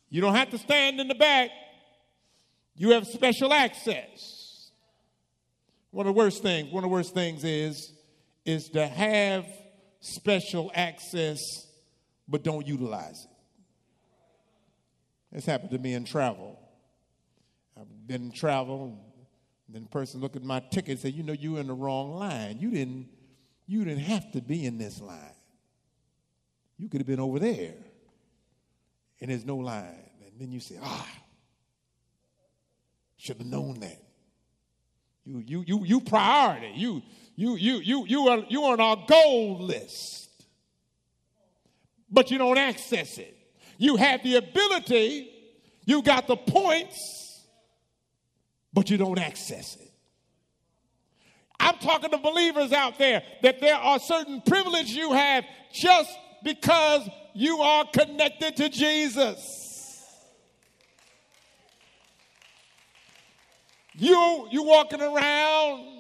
You 0.08 0.20
don't 0.20 0.35
have 0.35 0.50
to 0.50 0.58
stand 0.58 1.00
in 1.00 1.08
the 1.08 1.14
back. 1.14 1.50
You 2.76 2.90
have 2.90 3.06
special 3.06 3.52
access. 3.52 4.70
One 5.90 6.06
of 6.06 6.14
the 6.14 6.18
worst 6.18 6.42
things, 6.42 6.73
one 6.73 6.85
of 6.85 6.90
the 6.90 6.94
worst 6.94 7.12
things 7.12 7.44
is, 7.44 7.92
is 8.44 8.68
to 8.70 8.87
have 8.87 9.47
special 10.00 10.71
access, 10.75 11.38
but 12.26 12.43
don't 12.43 12.67
utilize 12.67 13.25
it. 13.25 13.31
This 15.33 15.47
happened 15.47 15.71
to 15.71 15.78
me 15.78 15.95
in 15.95 16.05
travel. 16.05 16.59
I've 17.78 18.07
been 18.07 18.26
in 18.26 18.33
travel, 18.33 18.99
and 19.67 19.75
then 19.75 19.83
the 19.83 19.88
person 19.88 20.21
looked 20.21 20.37
at 20.37 20.43
my 20.43 20.61
ticket 20.61 20.90
and 20.90 20.99
said, 20.99 21.14
You 21.14 21.23
know, 21.23 21.35
you're 21.35 21.61
in 21.61 21.67
the 21.67 21.75
wrong 21.75 22.12
line. 22.12 22.59
You 22.59 22.71
didn't, 22.71 23.09
you 23.67 23.85
didn't 23.85 24.05
have 24.05 24.33
to 24.33 24.40
be 24.40 24.64
in 24.64 24.78
this 24.78 25.00
line. 25.00 25.19
You 26.78 26.88
could 26.88 27.00
have 27.00 27.07
been 27.07 27.21
over 27.21 27.38
there, 27.38 27.75
and 29.21 29.31
there's 29.31 29.45
no 29.45 29.57
line. 29.57 30.11
And 30.25 30.40
then 30.40 30.50
you 30.50 30.61
say, 30.61 30.76
Ah, 30.83 31.09
should 33.17 33.38
have 33.38 33.47
known 33.47 33.81
that. 33.81 34.08
You, 35.28 35.44
you, 35.47 35.64
you, 35.66 35.85
you 35.85 36.00
priority. 36.00 36.73
You, 36.75 37.02
you, 37.37 37.56
you, 37.56 37.80
you, 37.80 38.06
you 38.06 38.28
are, 38.28 38.44
you 38.49 38.62
are 38.64 38.73
on 38.73 38.80
our 38.80 39.04
goal 39.06 39.58
list, 39.61 40.30
but 42.11 42.30
you 42.30 42.38
don't 42.38 42.56
access 42.56 43.18
it. 43.18 43.37
You 43.76 43.97
have 43.97 44.23
the 44.23 44.37
ability, 44.37 45.30
you 45.85 46.02
got 46.02 46.26
the 46.26 46.37
points, 46.37 47.44
but 48.73 48.88
you 48.88 48.97
don't 48.97 49.18
access 49.18 49.76
it. 49.76 49.90
I'm 51.61 51.76
talking 51.76 52.11
to 52.11 52.18
believers 52.18 52.73
out 52.73 52.99
there 52.99 53.23
that 53.42 53.61
there 53.61 53.76
are 53.76 53.99
certain 53.99 54.40
privileges 54.47 54.94
you 54.94 55.12
have 55.12 55.44
just 55.75 56.11
because 56.42 57.06
you 57.35 57.58
are 57.58 57.85
connected 57.92 58.56
to 58.56 58.70
Jesus. 58.70 59.68
You 63.99 64.49
you 64.50 64.62
walking 64.62 65.02
around 65.02 65.99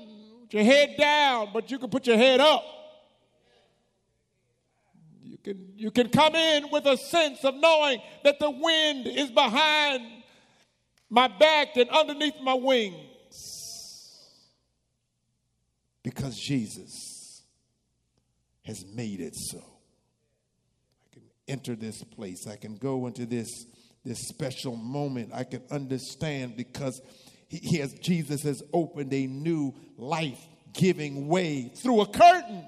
your 0.50 0.62
head 0.62 0.96
down, 0.96 1.50
but 1.52 1.70
you 1.70 1.78
can 1.78 1.90
put 1.90 2.06
your 2.06 2.16
head 2.16 2.40
up. 2.40 2.64
You 5.22 5.36
can, 5.36 5.72
you 5.76 5.90
can 5.90 6.08
come 6.08 6.34
in 6.34 6.70
with 6.70 6.86
a 6.86 6.96
sense 6.96 7.44
of 7.44 7.54
knowing 7.54 8.00
that 8.24 8.38
the 8.38 8.50
wind 8.50 9.06
is 9.06 9.30
behind 9.30 10.02
my 11.10 11.28
back 11.28 11.76
and 11.76 11.88
underneath 11.90 12.40
my 12.42 12.54
wings. 12.54 12.96
Because 16.02 16.38
Jesus 16.38 17.42
has 18.64 18.84
made 18.94 19.20
it 19.20 19.34
so. 19.34 19.58
I 19.58 21.14
can 21.14 21.22
enter 21.46 21.74
this 21.74 22.02
place. 22.02 22.46
I 22.46 22.56
can 22.56 22.76
go 22.76 23.06
into 23.06 23.26
this, 23.26 23.66
this 24.04 24.28
special 24.28 24.76
moment. 24.76 25.30
I 25.34 25.44
can 25.44 25.62
understand 25.70 26.56
because 26.56 27.00
he 27.48 27.78
has, 27.78 27.94
Jesus 27.94 28.42
has 28.42 28.62
opened 28.72 29.12
a 29.12 29.26
new 29.26 29.74
life 29.96 30.38
giving 30.74 31.28
way 31.28 31.72
through 31.82 32.02
a 32.02 32.06
curtain. 32.06 32.64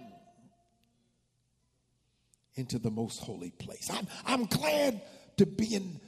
into 2.56 2.78
the 2.78 2.90
most 2.90 3.20
holy 3.20 3.50
place. 3.50 3.88
I'm, 3.90 4.06
I'm 4.26 4.46
glad 4.46 5.00
to 5.38 5.46
be 5.46 5.74
in, 5.74 6.00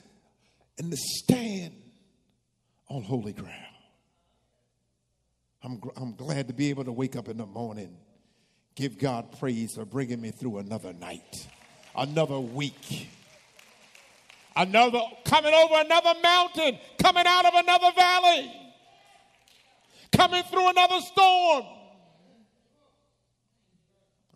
in 0.77 0.91
the 0.91 0.97
stand 0.97 1.75
on 2.89 3.03
holy 3.03 3.33
ground. 3.33 3.57
I'm, 5.63 5.81
I'm 5.97 6.15
glad 6.15 6.49
to 6.49 6.55
be 6.55 6.71
able 6.71 6.85
to 6.85 6.93
wake 6.93 7.17
up 7.17 7.29
in 7.29 7.39
the 7.39 7.47
morning, 7.47 7.97
give 8.75 8.99
God 8.99 9.39
praise 9.39 9.75
for 9.75 9.85
bringing 9.85 10.21
me 10.21 10.31
through 10.31 10.59
another 10.59 10.93
night, 10.93 11.49
another 11.97 12.39
week, 12.39 13.09
another 14.57 15.01
coming 15.25 15.53
over 15.53 15.75
another 15.81 16.15
mountain, 16.23 16.79
coming 16.99 17.25
out 17.27 17.47
of 17.47 17.55
another 17.55 17.91
valley, 17.97 18.53
coming 20.13 20.43
through 20.45 20.69
another 20.69 21.01
storm. 21.01 21.65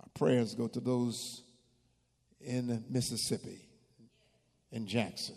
Our 0.01 0.09
prayers 0.15 0.55
go 0.55 0.69
to 0.69 0.81
those 0.81 1.43
in 2.41 2.85
Mississippi, 2.89 3.69
in 4.71 4.87
Jackson, 4.87 5.37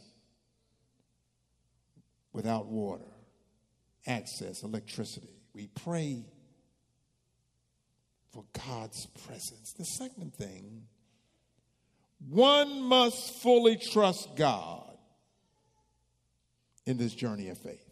without 2.33 2.67
water, 2.67 3.12
access, 4.05 4.63
electricity. 4.63 5.29
We 5.53 5.67
pray 5.67 6.25
for 8.31 8.45
God's 8.53 9.07
presence. 9.25 9.74
The 9.74 9.86
second 9.86 10.36
thing, 10.36 10.83
one 12.28 12.82
must 12.82 13.36
fully 13.36 13.78
trust 13.78 14.36
God 14.36 14.98
in 16.86 16.98
this 16.98 17.14
journey 17.14 17.50
of 17.50 17.58
faith. 17.58 17.86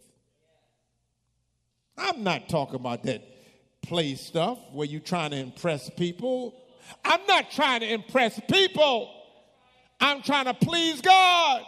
I'm 1.96 2.22
not 2.22 2.48
talking 2.48 2.76
about 2.76 3.04
that 3.04 3.22
play 3.82 4.14
stuff 4.14 4.58
where 4.72 4.86
you're 4.86 5.00
trying 5.00 5.30
to 5.30 5.36
impress 5.36 5.88
people. 5.90 6.54
I'm 7.04 7.24
not 7.26 7.50
trying 7.50 7.80
to 7.80 7.92
impress 7.92 8.38
people. 8.50 9.14
I'm 10.00 10.22
trying 10.22 10.44
to 10.44 10.54
please 10.54 11.00
God. 11.00 11.62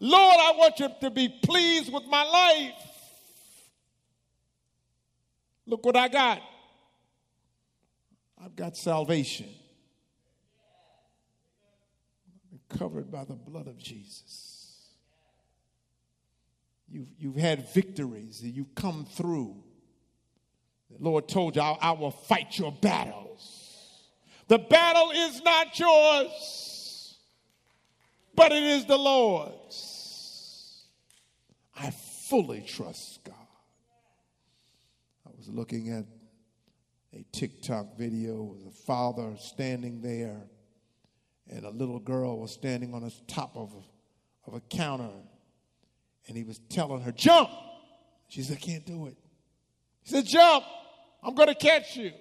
Lord, 0.00 0.36
I 0.38 0.52
want 0.56 0.78
you 0.80 0.88
to 1.00 1.10
be 1.10 1.28
pleased 1.42 1.92
with 1.92 2.04
my 2.06 2.22
life. 2.24 2.74
Look 5.66 5.84
what 5.84 5.96
I 5.96 6.08
got. 6.08 6.40
I've 8.42 8.54
got 8.54 8.76
salvation. 8.76 9.48
I'm 12.52 12.60
covered 12.78 13.10
by 13.10 13.24
the 13.24 13.34
blood 13.34 13.66
of 13.66 13.78
Jesus. 13.78 14.54
You've, 16.90 17.08
you've 17.18 17.36
had 17.36 17.72
victories 17.72 18.40
you've 18.42 18.74
come 18.74 19.04
through. 19.04 19.56
The 20.90 21.02
Lord 21.02 21.28
told 21.28 21.56
you, 21.56 21.62
I, 21.62 21.76
I 21.80 21.90
will 21.92 22.10
fight 22.10 22.58
your 22.58 22.72
battles. 22.72 23.64
The 24.48 24.58
battle 24.58 25.10
is 25.10 25.42
not 25.42 25.78
yours, 25.78 27.16
but 28.34 28.52
it 28.52 28.62
is 28.62 28.84
the 28.84 28.98
Lord's. 28.98 30.84
I 31.76 31.90
fully 31.90 32.60
trust 32.60 33.24
God. 33.24 33.34
I 35.26 35.30
was 35.36 35.48
looking 35.48 35.90
at 35.90 36.04
a 37.12 37.24
TikTok 37.32 37.96
video 37.96 38.42
with 38.42 38.66
a 38.66 38.70
father 38.70 39.34
standing 39.38 40.00
there, 40.00 40.42
and 41.50 41.64
a 41.64 41.70
little 41.70 41.98
girl 41.98 42.38
was 42.38 42.52
standing 42.52 42.94
on 42.94 43.02
the 43.02 43.12
top 43.26 43.56
of 43.56 43.72
a, 43.74 44.50
of 44.50 44.54
a 44.54 44.60
counter, 44.60 45.10
and 46.26 46.36
he 46.36 46.44
was 46.44 46.58
telling 46.68 47.02
her, 47.02 47.12
Jump! 47.12 47.50
She 48.28 48.42
said, 48.42 48.56
I 48.56 48.60
can't 48.60 48.86
do 48.86 49.06
it. 49.06 49.16
He 50.02 50.10
said, 50.10 50.26
Jump! 50.26 50.64
I'm 51.22 51.34
going 51.34 51.48
to 51.48 51.54
catch 51.54 51.96
you. 51.96 52.12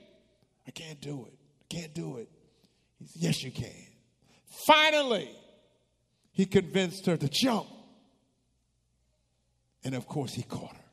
I 0.67 0.71
can't 0.71 1.01
do 1.01 1.25
it. 1.25 1.33
Can't 1.69 1.93
do 1.93 2.17
it. 2.17 2.29
He 2.99 3.07
said, 3.07 3.21
Yes, 3.21 3.43
you 3.43 3.51
can. 3.51 3.71
Finally, 4.67 5.29
he 6.31 6.45
convinced 6.45 7.05
her 7.05 7.17
to 7.17 7.29
jump. 7.29 7.67
And 9.83 9.95
of 9.95 10.07
course, 10.07 10.33
he 10.33 10.43
caught 10.43 10.75
her. 10.75 10.83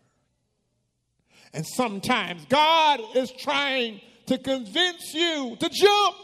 And 1.52 1.66
sometimes 1.66 2.44
God 2.46 3.00
is 3.14 3.30
trying 3.32 4.00
to 4.26 4.38
convince 4.38 5.12
you 5.14 5.56
to 5.58 5.68
jump. 5.68 6.16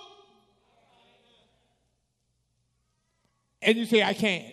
And 3.62 3.76
you 3.76 3.86
say, 3.86 4.02
I 4.02 4.14
can't. 4.14 4.52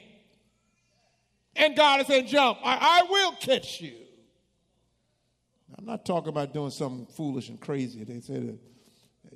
And 1.56 1.76
God 1.76 2.02
is 2.02 2.08
saying, 2.08 2.28
jump. 2.28 2.60
I, 2.64 3.04
I 3.04 3.12
will 3.12 3.34
catch 3.34 3.82
you. 3.82 3.94
I'm 5.78 5.86
not 5.86 6.06
talking 6.06 6.30
about 6.30 6.54
doing 6.54 6.72
something 6.72 7.06
foolish 7.06 7.50
and 7.50 7.60
crazy. 7.60 8.04
They 8.04 8.20
said, 8.22 8.58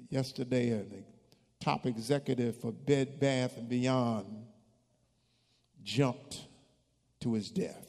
yesterday, 0.09 0.69
the 0.69 1.03
top 1.59 1.85
executive 1.85 2.57
for 2.57 2.71
Bed 2.71 3.19
Bath 3.19 3.57
and 3.57 3.67
Beyond 3.67 4.25
jumped 5.83 6.41
to 7.21 7.33
his 7.33 7.49
death. 7.49 7.85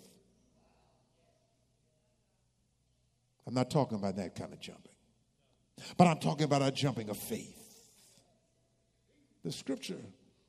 I'm 3.47 3.55
not 3.55 3.71
talking 3.71 3.97
about 3.97 4.17
that 4.17 4.35
kind 4.35 4.53
of 4.53 4.61
jumping, 4.61 4.93
but 5.97 6.07
I'm 6.07 6.19
talking 6.19 6.45
about 6.45 6.63
a 6.63 6.71
jumping 6.71 7.09
of 7.09 7.17
faith. 7.17 7.55
The 9.43 9.53
scripture, 9.53 10.01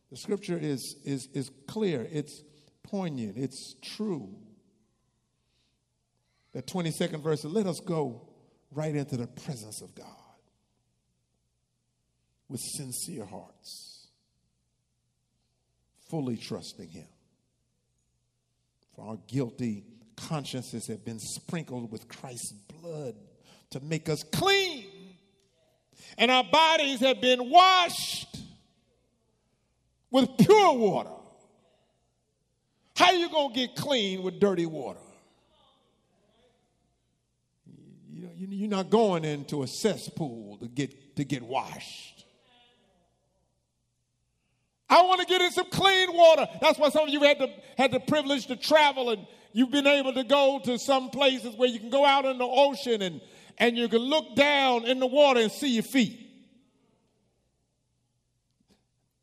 the 0.10 0.18
scripture 0.18 0.58
is, 0.58 0.96
is, 1.06 1.28
is 1.34 1.52
clear, 1.68 2.08
it's 2.12 2.42
poignant, 2.84 3.38
it's 3.38 3.76
true. 3.82 4.36
The 6.54 6.64
22nd 6.64 7.22
verse, 7.22 7.46
let 7.46 7.68
us 7.68 7.80
go 7.80 8.28
right 8.72 8.96
into 8.96 9.18
the 9.18 9.28
presence 9.28 9.82
of 9.82 9.94
God 9.94 10.08
with 12.48 12.60
sincere 12.60 13.26
hearts, 13.26 14.08
fully 16.10 16.38
trusting 16.38 16.90
Him. 16.90 17.08
For 18.96 19.06
our 19.06 19.18
guilty 19.28 19.86
consciences 20.16 20.88
have 20.88 21.06
been 21.06 21.20
sprinkled 21.20 21.92
with 21.92 22.08
Christ's 22.08 22.54
blood 22.82 23.14
to 23.70 23.80
make 23.82 24.10
us 24.10 24.24
clean, 24.24 24.88
and 26.18 26.32
our 26.32 26.44
bodies 26.52 27.02
have 27.02 27.22
been 27.22 27.52
washed 27.52 28.29
with 30.12 30.30
pure 30.38 30.74
water. 30.74 31.12
How 32.96 33.08
are 33.08 33.14
you 33.14 33.30
going 33.30 33.54
to 33.54 33.60
get 33.60 33.76
clean 33.76 34.24
with 34.24 34.40
dirty 34.40 34.66
water? 34.66 35.00
You're 38.12 38.70
not 38.70 38.90
going 38.90 39.24
into 39.24 39.64
a 39.64 39.68
cesspool 39.68 40.58
to 40.58 40.68
get, 40.68 41.16
to 41.16 41.24
get 41.24 41.42
washed. 41.42 42.26
I 44.90 45.04
want 45.04 45.22
to 45.22 45.28
get 45.28 45.42
in 45.42 45.52
some 45.52 45.70
clean 45.70 46.14
water. 46.14 46.48
That's 46.60 46.80
why 46.80 46.90
some 46.90 47.04
of 47.04 47.10
you 47.10 47.22
had 47.22 47.38
the, 47.40 47.54
had 47.78 47.92
the 47.92 48.00
privilege 48.00 48.48
to 48.48 48.56
travel 48.56 49.12
and 49.12 49.26
you've 49.54 49.72
been 49.72 49.88
able 49.88 50.14
to 50.14 50.24
go 50.24 50.60
to 50.66 50.80
some 50.80 51.10
places 51.10 51.56
where 51.56 51.70
you 51.70 51.80
can 51.80 51.90
go 51.90 52.04
out 52.04 52.26
in 52.26 52.38
the 52.38 52.46
ocean 52.46 53.02
and, 53.02 53.22
and 53.58 53.78
you 53.78 53.88
can 53.88 54.00
look 54.00 54.36
down 54.36 54.86
in 54.86 55.00
the 55.00 55.08
water 55.08 55.42
and 55.42 55.52
see 55.52 55.76
your 55.76 55.84
feet. 55.84 56.29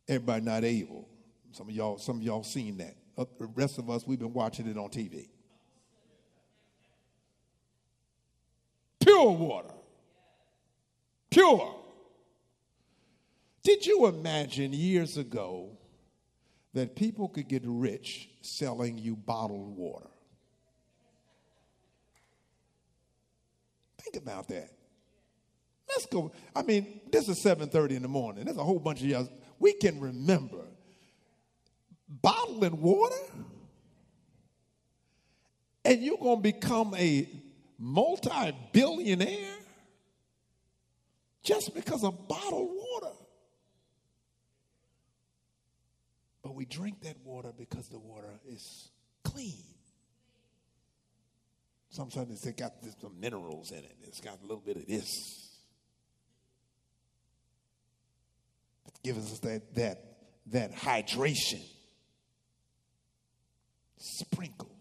Everybody 0.08 0.44
not 0.44 0.64
able. 0.64 1.08
Some 1.52 1.68
of 1.68 1.74
y'all, 1.74 1.98
some 1.98 2.16
of 2.16 2.22
y'all 2.22 2.42
seen 2.42 2.78
that. 2.78 2.96
Uh, 3.16 3.24
the 3.38 3.46
rest 3.46 3.78
of 3.78 3.88
us, 3.90 4.06
we've 4.06 4.18
been 4.18 4.32
watching 4.32 4.66
it 4.68 4.76
on 4.76 4.90
TV. 4.90 5.28
Pure 9.00 9.30
water. 9.32 9.72
Pure. 11.30 11.76
Did 13.62 13.84
you 13.84 14.06
imagine 14.06 14.72
years 14.72 15.16
ago 15.16 15.76
that 16.72 16.94
people 16.94 17.28
could 17.28 17.48
get 17.48 17.62
rich 17.64 18.28
selling 18.42 18.98
you 18.98 19.16
bottled 19.16 19.76
water? 19.76 20.10
Think 23.98 24.22
about 24.22 24.48
that. 24.48 24.70
Let's 25.88 26.06
go. 26.06 26.32
I 26.54 26.62
mean, 26.62 27.00
this 27.10 27.28
is 27.28 27.38
7:30 27.38 27.96
in 27.96 28.02
the 28.02 28.08
morning. 28.08 28.44
There's 28.44 28.56
a 28.56 28.64
whole 28.64 28.78
bunch 28.78 29.00
of 29.00 29.06
y'all. 29.06 29.28
We 29.58 29.72
can 29.72 30.00
remember 30.00 30.64
bottling 32.08 32.80
water, 32.80 33.14
and 35.84 36.02
you're 36.02 36.18
going 36.18 36.38
to 36.38 36.42
become 36.42 36.94
a 36.96 37.28
multi-billionaire 37.78 39.56
just 41.42 41.74
because 41.74 42.02
of 42.04 42.28
bottled 42.28 42.70
water. 42.70 43.14
But 46.42 46.54
we 46.54 46.64
drink 46.64 47.02
that 47.02 47.16
water 47.24 47.52
because 47.56 47.88
the 47.88 47.98
water 47.98 48.40
is 48.48 48.90
clean. 49.24 49.64
Sometimes 51.90 52.44
it's 52.44 52.60
got 52.60 52.72
some 53.00 53.18
minerals 53.18 53.70
in 53.70 53.78
it. 53.78 53.96
It's 54.04 54.20
got 54.20 54.38
a 54.40 54.42
little 54.42 54.62
bit 54.64 54.76
of 54.76 54.86
this. 54.86 55.45
Gives 59.06 59.30
us 59.30 59.38
that 59.38 59.72
that 59.76 60.02
that 60.46 60.74
hydration. 60.74 61.62
Sprinkled. 63.98 64.72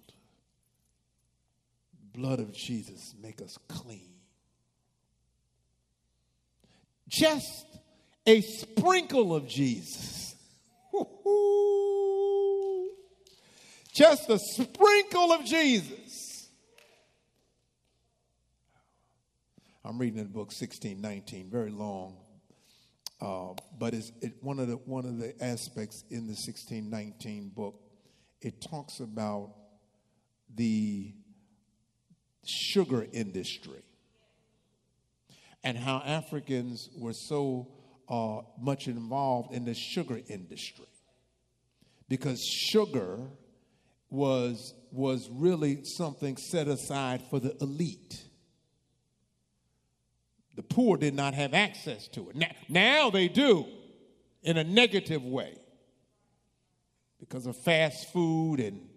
Blood 2.12 2.40
of 2.40 2.52
Jesus 2.52 3.14
make 3.22 3.40
us 3.40 3.56
clean. 3.68 4.16
Just 7.08 7.68
a 8.26 8.42
sprinkle 8.42 9.36
of 9.36 9.48
Jesus. 9.48 10.36
Just 13.94 14.28
a 14.32 14.40
sprinkle 14.40 15.34
of 15.34 15.46
Jesus. 15.46 16.50
I'm 19.84 20.00
reading 20.00 20.18
the 20.18 20.26
book 20.26 20.48
1619, 20.48 21.52
very 21.52 21.70
long. 21.70 22.25
Uh, 23.22 23.54
but 23.80 23.94
it's 23.94 24.12
it, 24.22 24.34
one 24.42 24.60
of 24.60 24.68
the 24.68 24.76
one 24.76 25.06
of 25.06 25.18
the 25.18 25.34
aspects 25.44 26.04
in 26.10 26.28
the 26.28 26.34
1619 26.34 27.50
book. 27.50 27.80
It 28.42 28.62
talks 28.62 29.00
about 29.00 29.54
the 30.54 31.14
sugar 32.44 33.08
industry 33.12 33.82
and 35.64 35.78
how 35.78 36.02
Africans 36.06 36.90
were 36.96 37.14
so 37.14 37.68
uh, 38.08 38.42
much 38.62 38.88
involved 38.88 39.54
in 39.54 39.66
the 39.66 39.74
sugar 39.74 40.22
industry 40.28 40.86
because 42.08 42.44
sugar 42.46 43.20
was 44.10 44.76
was 44.92 45.30
really 45.32 45.84
something 45.84 46.38
set 46.38 46.68
aside 46.68 47.22
for 47.30 47.40
the 47.40 47.56
elite. 47.62 48.24
The 50.56 50.64
poor 50.64 50.98
did 50.98 51.14
not 51.14 51.34
have 51.34 51.54
access 51.54 52.08
to 52.10 52.30
it. 52.30 52.36
Now, 52.36 52.52
now 52.70 53.10
they 53.10 53.28
do 53.28 53.66
in 54.44 54.58
a 54.58 54.64
negative 54.64 55.24
way 55.24 55.58
because 57.20 57.46
of 57.46 57.58
fast 57.58 58.12
food 58.14 58.60
and 58.60 58.90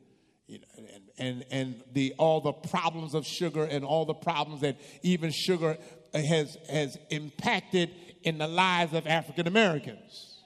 you 0.47 0.59
know, 0.61 0.67
and, 0.79 1.03
and, 1.19 1.45
and 1.51 1.83
the, 1.93 2.15
all 2.17 2.41
the 2.41 2.53
problems 2.53 3.15
of 3.15 3.27
sugar 3.27 3.65
and 3.65 3.85
all 3.85 4.07
the 4.07 4.15
problems 4.15 4.63
that 4.63 4.81
even 5.03 5.31
sugar 5.31 5.77
has, 6.15 6.57
has 6.71 6.97
impacted 7.11 7.91
in 8.23 8.39
the 8.39 8.49
lives 8.49 8.95
of 8.95 9.07
African 9.07 9.47
Americans. 9.47 10.43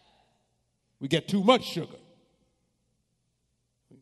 We 0.98 1.08
get 1.08 1.28
too 1.28 1.44
much 1.44 1.64
sugar. 1.64 1.96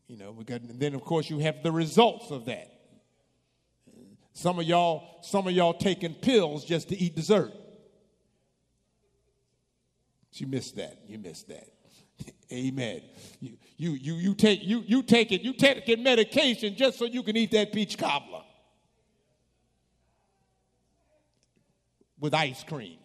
You 0.07 0.17
know, 0.17 0.31
we 0.31 0.43
got, 0.43 0.61
and 0.61 0.79
then 0.79 0.95
of 0.95 1.01
course 1.01 1.29
you 1.29 1.39
have 1.39 1.61
the 1.63 1.71
results 1.71 2.31
of 2.31 2.45
that. 2.45 2.70
Some 4.33 4.59
of 4.59 4.65
y'all, 4.65 5.19
some 5.21 5.47
of 5.47 5.53
y'all 5.53 5.73
taking 5.73 6.13
pills 6.13 6.65
just 6.65 6.89
to 6.89 6.97
eat 6.97 7.15
dessert. 7.15 7.51
You 10.33 10.47
missed 10.47 10.75
that. 10.77 10.99
You 11.07 11.19
missed 11.19 11.49
that. 11.49 11.67
Amen. 12.51 13.01
You, 13.39 13.57
you, 13.77 13.91
you, 13.91 14.13
you, 14.15 14.33
take, 14.33 14.63
you, 14.63 14.83
you 14.87 15.03
take 15.03 15.31
it, 15.31 15.41
you 15.41 15.53
take 15.53 15.87
it 15.87 15.99
medication 15.99 16.75
just 16.75 16.97
so 16.97 17.05
you 17.05 17.21
can 17.21 17.35
eat 17.37 17.51
that 17.51 17.71
peach 17.71 17.97
cobbler 17.97 18.41
with 22.19 22.33
ice 22.33 22.63
cream. 22.63 22.97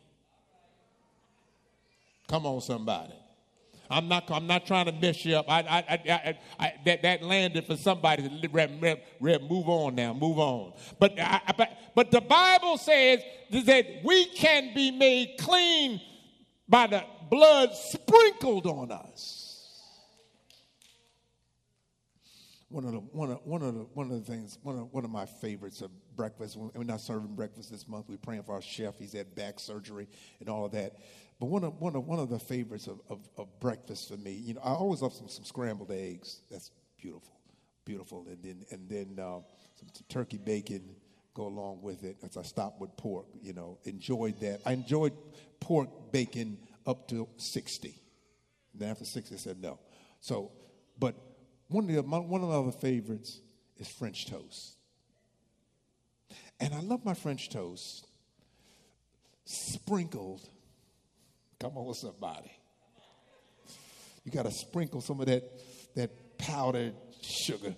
Come 2.29 2.47
on, 2.47 2.61
somebody. 2.61 3.15
I'm 3.91 4.09
not, 4.09 4.31
I'm 4.31 4.47
not 4.47 4.67
trying 4.67 4.87
to 4.87 4.93
mess 4.93 5.25
you 5.25 5.37
up. 5.37 5.47
I, 5.49 5.61
I, 5.61 6.39
I, 6.59 6.75
that, 6.85 7.03
that 7.03 7.23
landed 7.23 7.67
for 7.67 7.77
somebody 7.77 8.23
move 8.23 9.69
on 9.69 9.95
now, 9.95 10.13
move 10.13 10.39
on. 10.39 10.73
But, 10.99 11.17
but, 11.57 11.71
but 11.95 12.11
the 12.11 12.21
Bible 12.21 12.79
says 12.79 13.23
that 13.51 13.87
we 14.05 14.27
can 14.27 14.75
be 14.75 14.91
made 14.91 15.37
clean 15.39 16.01
by 16.69 16.87
the 16.87 17.05
blood 17.31 17.75
sprinkled 17.75 18.67
on 18.67 18.93
us. 18.93 19.43
One 22.69 22.85
of 22.85 22.93
the 22.93 22.99
one 22.99 23.31
of 23.31 23.39
one 23.45 23.63
of 23.63 23.75
the 23.75 23.81
one 23.95 24.11
of 24.11 24.19
the 24.19 24.31
things 24.33 24.59
one 24.63 24.77
of 24.77 24.93
one 24.93 25.05
of 25.05 25.11
my 25.11 25.25
favorites 25.25 25.83
of 25.83 25.91
breakfast. 26.17 26.57
We're 26.57 26.83
not 26.83 27.01
serving 27.01 27.37
breakfast 27.37 27.71
this 27.71 27.87
month. 27.87 28.07
We're 28.09 28.19
praying 28.19 28.43
for 28.43 28.55
our 28.55 28.63
chef. 28.63 28.99
He's 28.99 29.13
had 29.13 29.37
back 29.37 29.61
surgery 29.61 30.09
and 30.41 30.49
all 30.49 30.65
of 30.65 30.73
that. 30.73 30.97
But 31.39 31.47
one 31.47 31.65
of 31.65 31.81
one 31.81 31.95
of 31.97 32.07
one 32.07 32.19
of 32.19 32.31
the 32.31 32.39
favorites 32.39 32.87
of, 32.87 33.01
of, 33.11 33.29
of 33.37 33.61
breakfast 33.61 34.09
for 34.09 34.17
me, 34.17 34.33
you 34.33 34.55
know, 34.55 34.61
I 34.63 34.71
always 34.71 35.03
love 35.03 35.13
some, 35.13 35.29
some 35.29 35.45
scrambled 35.45 35.91
eggs. 35.91 36.41
That's 36.51 36.71
beautiful, 37.01 37.35
beautiful, 37.85 38.27
and 38.29 38.43
then 38.43 38.65
and 38.71 38.89
then 38.89 39.19
uh, 39.23 39.41
some, 39.75 39.89
turkey 40.09 40.39
bacon 40.39 40.97
go 41.35 41.47
along 41.47 41.83
with 41.83 42.05
it. 42.05 42.17
As 42.23 42.37
I 42.37 42.43
stopped 42.43 42.81
with 42.81 42.97
pork, 42.97 43.27
you 43.43 43.53
know, 43.53 43.79
enjoyed 43.85 44.41
that. 44.41 44.61
I 44.65 44.73
enjoyed 44.73 45.13
pork 45.61 46.11
bacon 46.11 46.59
up 46.87 47.09
to 47.09 47.29
60. 47.37 47.95
Then 48.75 48.91
after 48.91 49.05
60, 49.05 49.35
I 49.35 49.39
said 49.39 49.61
no. 49.61 49.79
So, 50.21 50.53
but 50.99 51.15
one 51.69 51.89
of 51.91 51.95
the, 51.95 52.03
one 52.03 52.43
of 52.43 52.49
the 52.49 52.61
other 52.61 52.73
favorites 52.73 53.41
is 53.77 53.89
French 53.89 54.27
toast. 54.27 54.77
And 56.61 56.73
I 56.73 56.81
love 56.81 57.05
my 57.05 57.15
French 57.15 57.51
toast 57.51 58.07
sprinkled. 59.45 60.49
Come 61.59 61.77
on 61.79 61.95
somebody. 61.95 62.53
You 64.25 64.33
got 64.33 64.45
to 64.45 64.51
sprinkle 64.51 65.01
some 65.01 65.21
of 65.21 65.27
that, 65.27 65.45
that 65.95 66.39
powdered 66.39 66.95
sugar. 67.23 67.75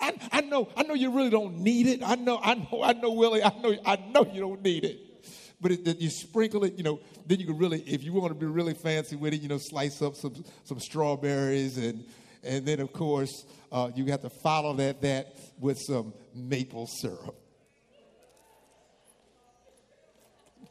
I, 0.00 0.14
I 0.32 0.40
know, 0.40 0.68
I 0.76 0.82
know 0.82 0.94
you 0.94 1.12
really 1.14 1.30
don't 1.30 1.58
need 1.58 1.86
it. 1.86 2.00
I 2.02 2.16
know, 2.16 2.40
I 2.42 2.54
know, 2.54 2.82
I 2.82 2.92
know, 2.92 3.12
Willie. 3.12 3.42
I 3.42 3.52
know, 3.60 3.76
I 3.86 3.96
know 3.96 4.28
you 4.32 4.40
don't 4.40 4.62
need 4.62 4.84
it. 4.84 4.98
But 5.60 5.72
it, 5.72 6.00
you 6.00 6.10
sprinkle 6.10 6.64
it, 6.64 6.74
you 6.76 6.82
know. 6.82 6.98
Then 7.24 7.38
you 7.38 7.46
can 7.46 7.56
really, 7.56 7.80
if 7.82 8.02
you 8.02 8.12
want 8.12 8.32
to 8.32 8.38
be 8.38 8.46
really 8.46 8.74
fancy 8.74 9.14
with 9.14 9.32
it, 9.32 9.40
you 9.40 9.48
know, 9.48 9.58
slice 9.58 10.02
up 10.02 10.16
some 10.16 10.44
some 10.64 10.80
strawberries 10.80 11.78
and 11.78 12.04
and 12.42 12.66
then 12.66 12.80
of 12.80 12.92
course 12.92 13.44
uh, 13.70 13.90
you 13.94 14.06
have 14.06 14.22
to 14.22 14.30
follow 14.30 14.74
that 14.74 15.00
that 15.02 15.36
with 15.60 15.78
some 15.78 16.12
maple 16.34 16.88
syrup. 16.88 17.36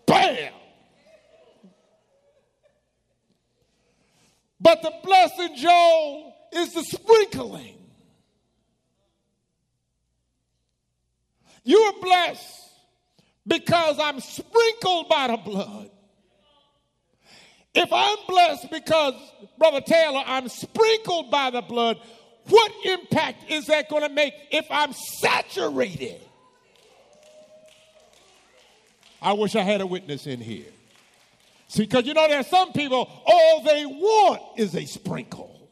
Bam! 0.06 0.52
But 4.62 4.84
the 4.84 4.94
blessing, 5.04 5.56
Joel, 5.56 6.36
is 6.54 6.74
the 6.74 6.84
sprinkling. 6.84 7.78
You 11.64 11.78
are 11.78 12.02
blessed 12.02 12.70
because 13.48 13.98
I'm 14.00 14.20
sprinkled 14.20 15.10
by 15.10 15.28
the 15.28 15.38
blood. 15.38 15.90
If 17.74 17.92
I'm 17.92 18.18
blessed 18.28 18.70
because, 18.70 19.16
Brother 19.58 19.82
Taylor, 19.82 20.24
I'm 20.26 20.48
sprinkled 20.50 21.32
by 21.32 21.50
the 21.50 21.62
blood, 21.62 21.98
what 22.48 22.72
impact 22.84 23.50
is 23.50 23.68
that 23.68 23.90
going 23.90 24.04
to 24.04 24.10
make 24.10 24.34
if 24.52 24.66
I'm 24.70 24.94
saturated? 24.94 26.20
I 29.22 29.34
wish 29.34 29.56
I 29.56 29.62
had 29.62 29.82
a 29.82 29.88
witness 29.88 30.28
in 30.28 30.42
here. 30.42 30.66
See, 31.72 31.84
because 31.84 32.06
you 32.06 32.14
know, 32.14 32.28
there 32.28 32.42
are 32.42 32.44
some 32.44 32.74
people, 32.74 33.10
all 33.26 33.64
they 33.64 33.86
want 33.86 34.42
is 34.58 34.76
a 34.76 34.84
sprinkle. 34.84 35.70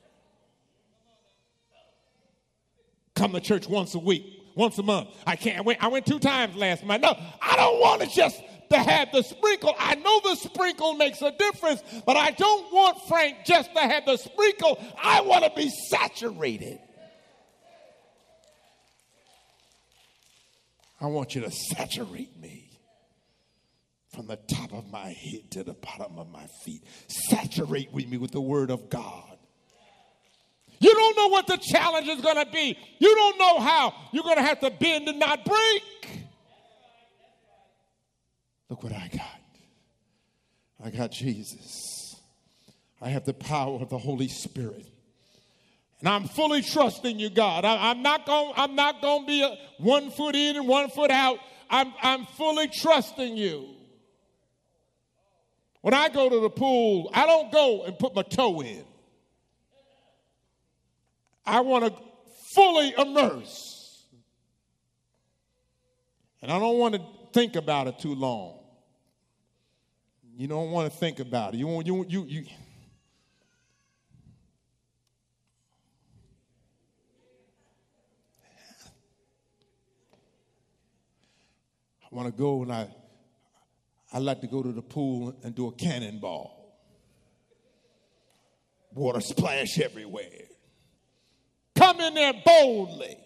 Come 3.15 3.33
to 3.33 3.41
church 3.41 3.67
once 3.67 3.95
a 3.95 3.99
week, 3.99 4.23
once 4.55 4.77
a 4.77 4.83
month. 4.83 5.09
I 5.27 5.35
can't 5.35 5.65
wait. 5.65 5.75
I 5.81 5.89
went 5.89 6.05
two 6.05 6.19
times 6.19 6.55
last 6.55 6.85
month. 6.85 7.01
No, 7.01 7.17
I 7.41 7.57
don't 7.57 7.81
want 7.81 8.01
to 8.01 8.07
just 8.07 8.41
to 8.69 8.77
have 8.77 9.11
the 9.11 9.23
sprinkle. 9.23 9.75
I 9.77 9.95
know 9.95 10.21
the 10.23 10.35
sprinkle 10.35 10.93
makes 10.93 11.21
a 11.21 11.33
difference, 11.37 11.83
but 12.05 12.15
I 12.15 12.31
don't 12.31 12.71
want 12.71 12.97
Frank 13.09 13.39
just 13.43 13.73
to 13.73 13.81
have 13.81 14.05
the 14.05 14.15
sprinkle. 14.15 14.81
I 15.03 15.19
want 15.19 15.43
to 15.43 15.51
be 15.53 15.69
saturated. 15.89 16.79
I 21.01 21.07
want 21.07 21.35
you 21.35 21.41
to 21.41 21.51
saturate 21.51 22.39
me 22.39 22.68
from 24.13 24.27
the 24.27 24.37
top 24.37 24.73
of 24.73 24.89
my 24.91 25.09
head 25.09 25.51
to 25.51 25.63
the 25.63 25.73
bottom 25.73 26.17
of 26.17 26.29
my 26.29 26.45
feet. 26.65 26.83
Saturate 27.07 27.91
with 27.93 28.07
me 28.07 28.17
with 28.17 28.31
the 28.31 28.41
word 28.41 28.71
of 28.71 28.89
God. 28.89 29.37
You 30.79 30.93
don't 30.93 31.17
know 31.17 31.27
what 31.27 31.47
the 31.47 31.57
challenge 31.57 32.07
is 32.07 32.21
going 32.21 32.43
to 32.43 32.51
be. 32.51 32.77
You 32.99 33.15
don't 33.15 33.37
know 33.37 33.59
how 33.59 33.93
you're 34.11 34.23
going 34.23 34.37
to 34.37 34.43
have 34.43 34.61
to 34.61 34.71
bend 34.71 35.07
and 35.09 35.19
not 35.19 35.43
break. 35.45 36.27
Look 38.69 38.83
what 38.83 38.93
I 38.93 39.09
got. 39.11 39.39
I 40.81 40.89
got 40.89 41.11
Jesus. 41.11 42.15
I 43.01 43.09
have 43.09 43.25
the 43.25 43.33
power 43.33 43.81
of 43.81 43.89
the 43.89 43.97
Holy 43.97 44.29
Spirit. 44.29 44.85
And 45.99 46.07
I'm 46.07 46.25
fully 46.29 46.61
trusting 46.61 47.19
you, 47.19 47.29
God. 47.29 47.65
I, 47.65 47.91
am 47.91 48.01
not 48.01 48.25
going. 48.25 48.53
I'm 48.55 48.75
not 48.75 49.01
going 49.01 49.21
to 49.23 49.27
be 49.27 49.41
a 49.43 49.57
one 49.79 50.11
foot 50.11 50.35
in 50.35 50.55
and 50.55 50.67
one 50.67 50.89
foot 50.89 51.11
out. 51.11 51.39
I'm, 51.69 51.93
I'm 52.01 52.25
fully 52.25 52.69
trusting 52.69 53.35
you. 53.35 53.75
When 55.81 55.93
I 55.93 56.09
go 56.09 56.29
to 56.29 56.39
the 56.41 56.49
pool, 56.49 57.09
I 57.13 57.25
don't 57.25 57.51
go 57.51 57.83
and 57.85 57.97
put 57.97 58.13
my 58.13 58.23
toe 58.23 58.61
in. 58.61 58.83
I 61.45 61.61
want 61.61 61.85
to 61.85 61.93
fully 62.53 62.93
immerse. 62.97 64.05
And 66.41 66.51
I 66.51 66.59
don't 66.59 66.77
want 66.77 66.95
to 66.95 67.01
think 67.33 67.55
about 67.55 67.87
it 67.87 67.99
too 67.99 68.15
long. 68.15 68.59
You 70.37 70.47
don't 70.47 70.71
want 70.71 70.91
to 70.91 70.97
think 70.97 71.19
about 71.19 71.53
it. 71.53 71.57
You 71.57 71.67
want 71.67 71.85
you 71.85 72.05
you 72.07 72.23
you. 72.23 72.45
I 82.01 82.15
want 82.15 82.33
to 82.33 82.37
go 82.37 82.63
and 82.63 82.71
I 82.71 82.87
I 84.11 84.19
like 84.19 84.41
to 84.41 84.47
go 84.47 84.63
to 84.63 84.71
the 84.71 84.81
pool 84.81 85.35
and 85.43 85.53
do 85.53 85.67
a 85.67 85.71
cannonball. 85.71 86.55
Water 88.93 89.21
splash 89.21 89.79
everywhere. 89.79 90.45
Come 91.75 91.99
in 92.01 92.13
there 92.15 92.33
boldly. 92.43 93.17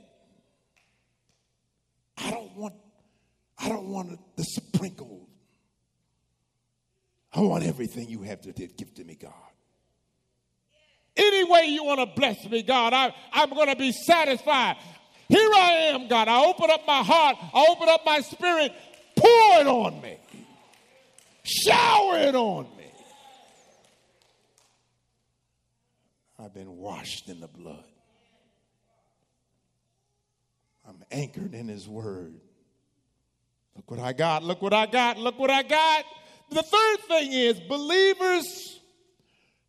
I 2.18 2.32
don't 2.32 2.56
want, 2.56 2.76
I 3.58 3.70
don't 3.70 3.88
want 3.88 4.20
the 4.36 4.44
sprinkle. 4.44 5.30
I 7.34 7.40
want 7.40 7.64
everything 7.64 8.10
you 8.10 8.22
have 8.24 8.42
to 8.42 8.52
give 8.52 8.94
to 8.96 9.04
me, 9.04 9.16
God. 9.16 9.34
Any 11.16 11.44
way 11.44 11.66
you 11.68 11.84
want 11.84 12.00
to 12.00 12.20
bless 12.20 12.44
me, 12.46 12.64
God, 12.64 12.94
I, 12.94 13.14
I'm 13.32 13.50
going 13.50 13.70
to 13.70 13.76
be 13.76 13.92
satisfied. 13.92 14.78
Here 15.28 15.50
I 15.56 15.92
am, 15.94 16.08
God. 16.08 16.28
I 16.28 16.46
open 16.46 16.70
up 16.70 16.82
my 16.86 17.04
heart, 17.04 17.38
I 17.54 17.68
open 17.70 17.90
up 17.90 18.02
my 18.06 18.22
spirit. 18.22 18.74
Pour 19.16 19.62
it 19.62 19.68
on 19.68 20.02
me, 20.02 20.18
shower 22.14 22.28
it 22.28 22.36
on 22.36 22.64
me. 22.78 22.92
I've 26.40 26.54
been 26.54 26.78
washed 26.78 27.30
in 27.30 27.40
the 27.40 27.48
blood. 27.48 27.84
I'm 30.88 31.02
anchored 31.12 31.54
in 31.54 31.68
His 31.68 31.88
Word. 31.88 32.36
Look 33.76 33.90
what 33.90 34.00
I 34.00 34.14
got, 34.14 34.44
look 34.44 34.62
what 34.62 34.74
I 34.74 34.86
got, 34.86 35.18
look 35.18 35.40
what 35.40 35.50
I 35.50 35.64
got. 35.64 36.06
The 36.52 36.62
third 36.62 37.00
thing 37.08 37.32
is 37.32 37.60
believers 37.62 38.80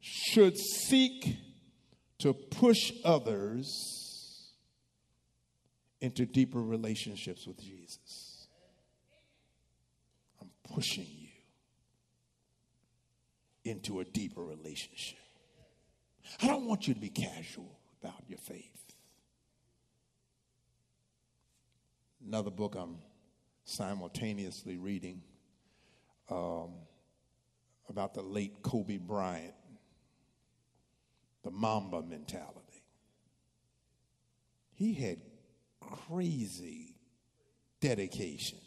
should 0.00 0.58
seek 0.58 1.38
to 2.18 2.34
push 2.34 2.92
others 3.04 4.50
into 6.00 6.26
deeper 6.26 6.60
relationships 6.60 7.46
with 7.46 7.58
Jesus. 7.58 8.46
I'm 10.42 10.50
pushing 10.74 11.06
you 11.18 11.23
into 13.64 14.00
a 14.00 14.04
deeper 14.04 14.42
relationship. 14.42 15.18
I 16.40 16.46
don't 16.46 16.66
want 16.66 16.86
you 16.88 16.94
to 16.94 17.00
be 17.00 17.08
casual 17.08 17.78
about 18.02 18.22
your 18.28 18.38
faith. 18.38 18.70
Another 22.26 22.50
book 22.50 22.74
I'm 22.76 22.98
simultaneously 23.64 24.76
reading 24.76 25.22
um, 26.30 26.70
about 27.88 28.14
the 28.14 28.22
late 28.22 28.62
Kobe 28.62 28.96
Bryant, 28.96 29.54
the 31.42 31.50
Mamba 31.50 32.02
mentality. 32.02 32.82
He 34.74 34.94
had 34.94 35.18
crazy 35.80 36.96
dedication, 37.80 38.58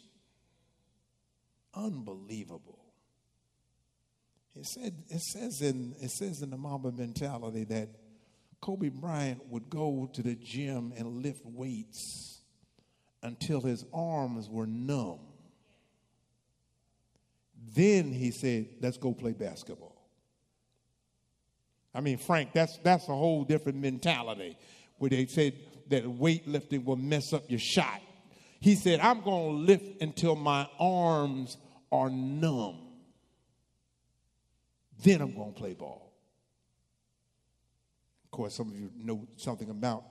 unbelievable. 1.74 2.77
It 4.54 4.66
said 4.66 4.94
it 5.08 5.20
says 5.20 5.62
in 5.62 5.94
it 6.00 6.10
says 6.10 6.42
in 6.42 6.50
the 6.50 6.56
Mamba 6.56 6.90
mentality 6.90 7.64
that 7.64 7.88
Kobe 8.60 8.88
Bryant 8.88 9.46
would 9.48 9.70
go 9.70 10.10
to 10.12 10.22
the 10.22 10.34
gym 10.34 10.92
and 10.96 11.22
lift 11.22 11.44
weights 11.44 12.40
until 13.22 13.60
his 13.60 13.84
arms 13.92 14.48
were 14.48 14.66
numb. 14.66 15.20
Then 17.74 18.12
he 18.12 18.30
said, 18.30 18.68
let's 18.80 18.96
go 18.96 19.12
play 19.12 19.32
basketball. 19.32 19.94
I 21.94 22.00
mean, 22.00 22.18
Frank, 22.18 22.52
that's, 22.52 22.78
that's 22.78 23.04
a 23.08 23.14
whole 23.14 23.44
different 23.44 23.78
mentality 23.78 24.56
where 24.98 25.10
they 25.10 25.26
said 25.26 25.54
that 25.88 26.04
weightlifting 26.04 26.84
will 26.84 26.96
mess 26.96 27.32
up 27.32 27.50
your 27.50 27.58
shot. 27.58 28.00
He 28.60 28.74
said, 28.74 29.00
I'm 29.00 29.22
going 29.22 29.56
to 29.56 29.62
lift 29.62 30.02
until 30.02 30.36
my 30.36 30.68
arms 30.78 31.56
are 31.90 32.10
numb. 32.10 32.87
Then 35.02 35.20
I'm 35.20 35.34
going 35.34 35.52
to 35.52 35.58
play 35.58 35.74
ball. 35.74 36.12
Of 38.24 38.30
course, 38.30 38.54
some 38.54 38.68
of 38.68 38.76
you 38.76 38.90
know 38.96 39.26
something 39.36 39.70
about 39.70 40.04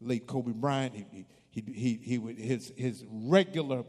late 0.00 0.26
Kobe 0.26 0.52
Bryant. 0.52 0.94
He, 0.94 1.26
he, 1.50 1.62
he, 1.72 2.00
he, 2.02 2.18
would, 2.18 2.38
his, 2.38 2.72
his 2.76 3.04
regular 3.10 3.84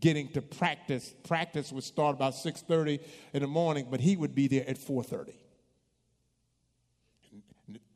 getting 0.00 0.28
to 0.32 0.42
practice. 0.42 1.14
Practice 1.24 1.72
would 1.72 1.84
start 1.84 2.14
about 2.14 2.34
6:30 2.34 3.00
in 3.32 3.42
the 3.42 3.48
morning, 3.48 3.88
but 3.90 4.00
he 4.00 4.16
would 4.16 4.34
be 4.34 4.46
there 4.46 4.68
at 4.68 4.78
4:30. 4.78 5.34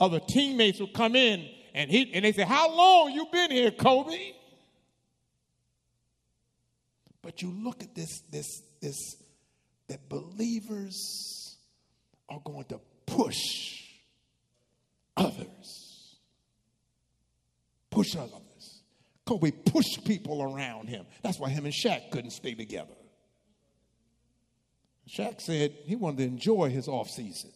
Other 0.01 0.21
teammates 0.21 0.81
would 0.81 0.93
come 0.93 1.15
in 1.17 1.49
and 1.75 1.91
he 1.91 2.13
and 2.13 2.25
they 2.25 2.33
say, 2.33 2.45
"How 2.45 2.75
long 2.75 3.13
you 3.13 3.27
been 3.31 3.51
here, 3.51 3.71
Kobe?" 3.71 4.33
But 7.23 7.41
you 7.41 7.53
look 7.53 7.83
at 7.83 7.95
this 7.95 8.21
this 8.31 8.63
this 8.81 9.17
that 9.89 10.09
believers 10.09 11.42
are 12.29 12.41
going 12.45 12.65
to 12.67 12.81
push 13.07 13.85
others. 15.17 16.17
Push 17.91 18.17
others. 18.17 18.83
Kobe 19.27 19.51
pushed 19.51 20.05
people 20.05 20.43
around 20.43 20.89
him. 20.89 21.07
That's 21.23 21.39
why 21.39 21.51
him 21.51 21.65
and 21.65 21.75
Shaq 21.75 22.11
couldn't 22.11 22.33
stay 22.33 22.55
together. 22.55 22.95
Shaq 25.09 25.41
said 25.41 25.77
he 25.85 25.97
wanted 25.97 26.19
to 26.19 26.25
enjoy 26.25 26.71
his 26.71 26.89
off 26.89 27.09
season. 27.09 27.51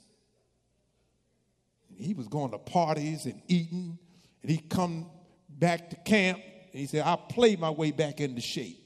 He 1.97 2.13
was 2.13 2.29
going 2.29 2.51
to 2.51 2.59
parties 2.59 3.25
and 3.25 3.41
eating, 3.49 3.99
and 4.43 4.51
he'd 4.51 4.69
come 4.69 5.07
back 5.49 5.91
to 5.91 5.97
camp, 5.97 6.39
and 6.39 6.81
he 6.81 6.87
said, 6.87 7.03
I 7.07 7.17
played 7.17 7.59
my 7.59 7.71
way 7.71 7.91
back 7.91 8.21
into 8.21 8.43
shape. 8.43 8.83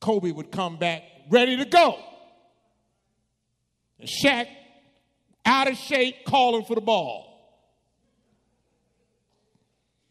Kobe 0.00 0.30
would 0.30 0.50
come 0.50 0.78
back 0.78 1.02
ready 1.30 1.56
to 1.56 1.64
go. 1.64 1.98
Shaq, 4.02 4.46
out 5.44 5.68
of 5.68 5.76
shape, 5.76 6.24
calling 6.26 6.64
for 6.64 6.74
the 6.74 6.80
ball. 6.80 7.26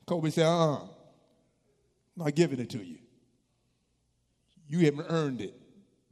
Kobe 0.05 0.29
said, 0.29 0.45
uh 0.45 0.73
uh-uh. 0.73 0.81
I'm 2.17 2.25
not 2.25 2.35
giving 2.35 2.59
it 2.59 2.69
to 2.71 2.77
you. 2.77 2.99
You 4.67 4.79
haven't 4.85 5.07
earned 5.09 5.41
it. 5.41 5.53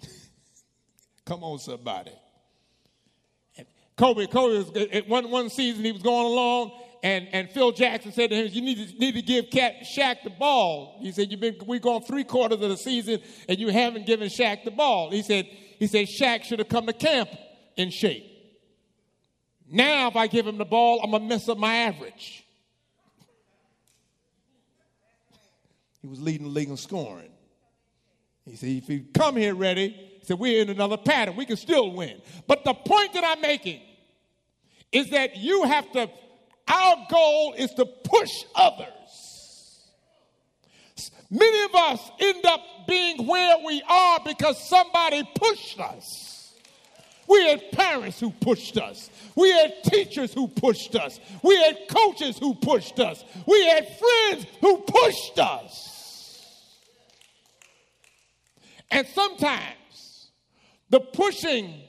Come 1.26 1.44
on, 1.44 1.60
somebody. 1.60 2.12
Kobe, 3.96 4.26
Kobe 4.26 4.58
was 4.58 5.04
one, 5.08 5.30
one 5.30 5.50
season 5.50 5.86
he 5.86 5.92
was 5.92 6.02
going 6.02 6.26
along, 6.26 6.72
and, 7.04 7.28
and 7.32 7.50
Phil 7.50 7.72
Jackson 7.72 8.12
said 8.12 8.32
to 8.32 8.36
him, 8.36 8.48
"You 8.52 8.62
need 8.62 8.90
to 8.90 8.98
need 8.98 9.14
to 9.14 9.22
give 9.22 9.52
Cat, 9.52 9.84
Shaq 9.84 10.24
the 10.24 10.32
ball." 10.32 10.98
He 11.00 11.12
said, 11.12 11.32
"You've 11.32 11.40
been 11.40 11.56
We've 11.68 11.82
gone 11.82 12.02
three 12.02 12.24
quarters 12.24 12.60
of 12.60 12.70
the 12.70 12.78
season, 12.78 13.20
and 13.48 13.60
you 13.60 13.70
haven't 13.70 14.08
given 14.08 14.30
Shaq 14.30 14.64
the 14.64 14.72
ball." 14.72 15.12
He 15.12 15.22
said, 15.22 15.46
"He 15.46 15.86
said 15.86 16.08
Shaq 16.08 16.44
should 16.44 16.58
have 16.58 16.70
come 16.70 16.88
to 16.88 16.94
camp 16.94 17.30
in 17.78 17.90
shape. 17.90 18.26
Now, 19.70 20.08
if 20.08 20.16
I 20.16 20.28
give 20.28 20.46
him 20.46 20.58
the 20.58 20.66
ball, 20.66 21.02
I'm 21.04 21.12
gonna 21.12 21.26
mess 21.26 21.50
up 21.50 21.58
my 21.58 21.74
average." 21.76 22.44
He 26.02 26.08
was 26.08 26.22
leading 26.22 26.44
the 26.48 26.52
league 26.52 26.70
in 26.70 26.76
scoring. 26.76 27.32
He 28.46 28.58
said, 28.58 28.70
if 28.70 28.90
you 28.90 29.06
come 29.14 29.38
here 29.38 29.56
ready, 29.56 29.90
he 29.90 30.26
said, 30.26 30.38
we're 30.38 30.62
in 30.62 30.70
another 30.70 30.98
pattern. 30.98 31.38
We 31.38 31.46
can 31.46 31.56
still 31.56 31.92
win. 31.94 32.22
But 32.46 32.66
the 32.66 32.74
point 32.74 33.14
that 33.14 33.24
I'm 33.24 33.40
making 33.40 33.82
is 34.92 35.12
that 35.12 35.38
you 35.38 35.64
have 35.64 35.90
to, 35.94 36.10
our 36.68 37.08
goal 37.10 37.54
is 37.58 37.74
to 37.76 37.86
push 37.86 38.44
others. 38.54 38.90
Many 41.30 41.64
of 41.64 41.74
us 41.74 42.12
end 42.20 42.46
up 42.46 42.60
being 42.86 43.26
where 43.26 43.56
we 43.66 43.82
are 43.88 44.20
because 44.26 44.62
somebody 44.68 45.24
pushed 45.36 45.80
us. 45.80 46.33
We 47.28 47.48
had 47.48 47.72
parents 47.72 48.20
who 48.20 48.32
pushed 48.32 48.78
us. 48.78 49.10
We 49.36 49.50
had 49.52 49.84
teachers 49.84 50.34
who 50.34 50.48
pushed 50.48 50.96
us. 50.96 51.20
We 51.42 51.56
had 51.56 51.78
coaches 51.90 52.38
who 52.38 52.54
pushed 52.56 53.00
us. 53.00 53.24
We 53.48 53.66
had 53.66 53.88
friends 53.98 54.46
who 54.62 54.78
pushed 54.80 55.40
us. 55.40 55.94
And 58.92 59.08
sometimes 59.08 60.30
the 60.90 61.00
pushing 61.00 61.82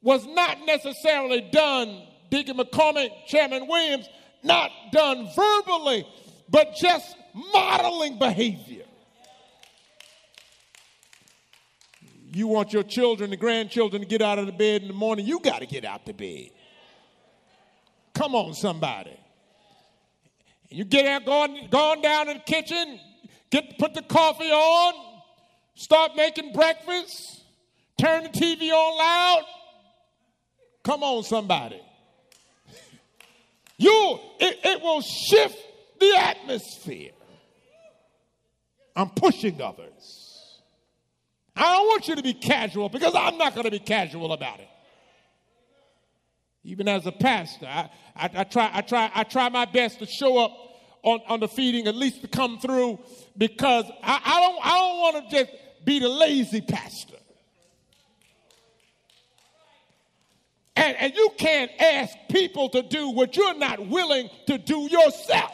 was 0.00 0.24
not 0.26 0.64
necessarily 0.64 1.42
done, 1.52 2.02
Deacon 2.30 2.56
McCormick, 2.56 3.10
Chairman 3.26 3.66
Williams, 3.68 4.08
not 4.42 4.70
done 4.92 5.28
verbally, 5.36 6.06
but 6.48 6.74
just 6.76 7.16
modeling 7.52 8.18
behavior. 8.18 8.85
You 12.36 12.48
want 12.48 12.72
your 12.72 12.82
children, 12.82 13.30
the 13.30 13.36
grandchildren, 13.36 14.02
to 14.02 14.08
get 14.08 14.20
out 14.20 14.38
of 14.38 14.46
the 14.46 14.52
bed 14.52 14.82
in 14.82 14.88
the 14.88 14.94
morning, 14.94 15.26
you 15.26 15.40
got 15.40 15.60
to 15.60 15.66
get 15.66 15.84
out 15.84 16.04
the 16.04 16.12
bed. 16.12 16.50
Come 18.14 18.34
on, 18.34 18.54
somebody. 18.54 19.18
You 20.68 20.84
get 20.84 21.06
out, 21.06 21.24
going, 21.24 21.68
going 21.70 22.02
down 22.02 22.28
in 22.28 22.38
the 22.38 22.42
kitchen, 22.42 23.00
get 23.50 23.78
put 23.78 23.94
the 23.94 24.02
coffee 24.02 24.50
on, 24.50 25.06
Start 25.76 26.16
making 26.16 26.52
breakfast. 26.52 27.42
Turn 27.98 28.24
the 28.24 28.30
TV 28.30 28.72
on 28.72 28.98
loud. 28.98 29.44
Come 30.82 31.02
on, 31.02 31.22
somebody. 31.22 31.80
You, 33.76 34.18
it, 34.40 34.58
it 34.64 34.82
will 34.82 35.02
shift 35.02 35.58
the 36.00 36.14
atmosphere. 36.16 37.12
I'm 38.94 39.10
pushing 39.10 39.60
others. 39.60 40.25
I 41.56 41.72
don't 41.72 41.86
want 41.86 42.06
you 42.06 42.16
to 42.16 42.22
be 42.22 42.34
casual 42.34 42.88
because 42.88 43.14
I'm 43.14 43.38
not 43.38 43.54
going 43.54 43.64
to 43.64 43.70
be 43.70 43.78
casual 43.78 44.32
about 44.32 44.60
it. 44.60 44.68
Even 46.64 46.86
as 46.86 47.06
a 47.06 47.12
pastor, 47.12 47.66
I, 47.66 47.90
I, 48.14 48.30
I, 48.34 48.44
try, 48.44 48.70
I, 48.72 48.80
try, 48.82 49.10
I 49.14 49.24
try 49.24 49.48
my 49.48 49.64
best 49.64 50.00
to 50.00 50.06
show 50.06 50.38
up 50.38 50.52
on, 51.02 51.20
on 51.28 51.40
the 51.40 51.48
feeding, 51.48 51.86
at 51.86 51.94
least 51.94 52.20
to 52.22 52.28
come 52.28 52.58
through, 52.58 52.98
because 53.38 53.84
I, 54.02 54.20
I 54.24 54.40
don't, 54.40 54.66
I 54.66 54.78
don't 54.78 54.98
want 54.98 55.30
to 55.30 55.36
just 55.36 55.50
be 55.84 56.00
the 56.00 56.08
lazy 56.08 56.60
pastor. 56.60 57.14
And, 60.74 60.96
and 60.98 61.14
you 61.14 61.30
can't 61.38 61.70
ask 61.80 62.14
people 62.30 62.68
to 62.70 62.82
do 62.82 63.10
what 63.10 63.36
you're 63.36 63.56
not 63.56 63.86
willing 63.86 64.28
to 64.48 64.58
do 64.58 64.80
yourself. 64.90 65.52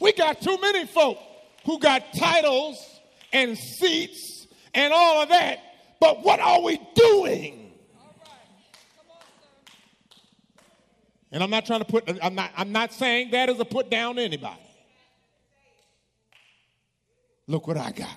We 0.00 0.12
got 0.12 0.42
too 0.42 0.58
many 0.60 0.86
folk 0.86 1.18
who 1.64 1.78
got 1.78 2.02
titles 2.14 2.76
and 3.32 3.56
seats 3.56 4.46
and 4.74 4.92
all 4.92 5.22
of 5.22 5.28
that, 5.28 5.58
but 6.00 6.22
what 6.22 6.40
are 6.40 6.60
we 6.62 6.80
doing? 6.94 7.72
And 11.32 11.42
I'm 11.42 11.50
not 11.50 11.64
trying 11.64 11.80
to 11.80 11.84
put, 11.84 12.10
I'm 12.22 12.34
not, 12.34 12.50
I'm 12.56 12.72
not 12.72 12.92
saying 12.92 13.30
that 13.30 13.48
as 13.48 13.60
a 13.60 13.64
put 13.64 13.88
down 13.90 14.16
to 14.16 14.22
anybody. 14.22 14.60
Look 17.46 17.66
what 17.66 17.76
I 17.76 17.92
got. 17.92 18.16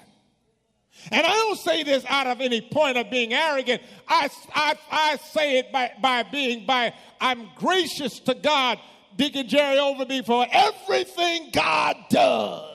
And 1.12 1.25
I 1.25 1.29
don't 1.29 1.60
say 1.60 1.84
this 1.84 2.06
out 2.08 2.27
of 2.27 2.39
any 2.39 2.62
point 2.62 2.97
of 2.97 3.10
being 3.10 3.34
arrogant. 3.34 3.82
I, 4.08 4.29
I, 4.53 4.75
I 4.91 5.17
say 5.17 5.60
it 5.60 5.71
by, 5.71 5.91
by 6.01 6.23
being, 6.23 6.65
by, 6.65 6.93
I'm 7.19 7.49
gracious 7.56 8.19
to 8.21 8.34
God, 8.36 8.79
Deacon 9.15 9.47
Jerry 9.47 9.79
over 9.79 10.06
me 10.06 10.21
for 10.21 10.45
everything 10.51 11.49
God 11.51 11.97
does. 12.10 12.72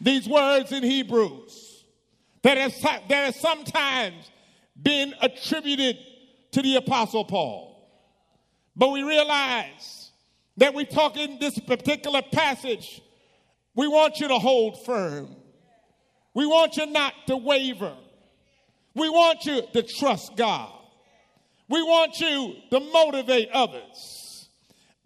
These 0.00 0.28
words 0.28 0.72
in 0.72 0.82
Hebrews 0.82 1.84
that 2.42 2.56
has, 2.56 2.80
that 2.80 3.10
has 3.10 3.36
sometimes 3.36 4.30
been 4.80 5.14
attributed 5.20 5.98
to 6.52 6.62
the 6.62 6.76
Apostle 6.76 7.24
Paul. 7.24 7.66
But 8.74 8.90
we 8.90 9.02
realize 9.02 10.10
that 10.56 10.74
we 10.74 10.84
talk 10.84 11.16
in 11.16 11.38
this 11.38 11.58
particular 11.58 12.22
passage 12.22 13.02
we 13.74 13.88
want 13.88 14.20
you 14.20 14.28
to 14.28 14.38
hold 14.38 14.84
firm. 14.84 15.34
We 16.34 16.46
want 16.46 16.76
you 16.76 16.86
not 16.86 17.14
to 17.28 17.36
waver. 17.36 17.96
We 18.94 19.08
want 19.08 19.44
you 19.46 19.62
to 19.72 19.82
trust 19.82 20.36
God. 20.36 20.72
We 21.68 21.82
want 21.82 22.18
you 22.20 22.56
to 22.70 22.80
motivate 22.80 23.48
others. 23.52 24.48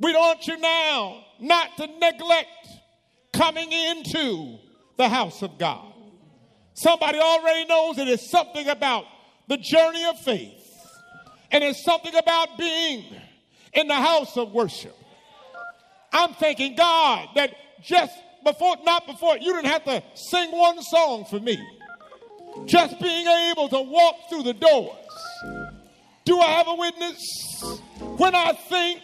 We 0.01 0.13
want 0.13 0.47
you 0.47 0.59
now 0.59 1.25
not 1.39 1.77
to 1.77 1.87
neglect 1.87 2.49
coming 3.33 3.71
into 3.71 4.59
the 4.97 5.09
house 5.09 5.43
of 5.43 5.59
God. 5.59 5.93
Somebody 6.75 7.19
already 7.19 7.67
knows 7.67 7.99
it 7.99 8.09
is 8.09 8.29
something 8.29 8.69
about 8.69 9.05
the 9.49 9.57
journey 9.57 10.05
of 10.07 10.19
faith, 10.21 10.61
and 11.51 11.63
it's 11.63 11.85
something 11.85 12.15
about 12.15 12.59
being 12.59 13.05
in 13.73 13.87
the 13.87 13.95
house 13.95 14.37
of 14.37 14.53
worship. 14.53 14.97
I'm 16.13 16.35
thanking 16.35 16.77
God 16.77 17.29
that 17.35 17.55
just 17.83 18.13
before, 18.45 18.77
not 18.85 19.07
before, 19.07 19.37
you 19.39 19.53
didn't 19.53 19.71
have 19.71 19.85
to 19.85 20.03
sing 20.15 20.51
one 20.53 20.83
song 20.83 21.25
for 21.25 21.41
me. 21.41 21.59
Just 22.67 23.01
being 23.01 23.27
able 23.27 23.69
to 23.69 23.81
walk 23.81 24.17
through 24.29 24.45
the 24.45 24.53
doors. 24.53 24.97
Do 26.25 26.39
I 26.39 26.47
have 26.53 26.69
a 26.69 26.75
witness? 26.75 27.21
When 28.17 28.35
I 28.35 28.53
think 28.53 29.01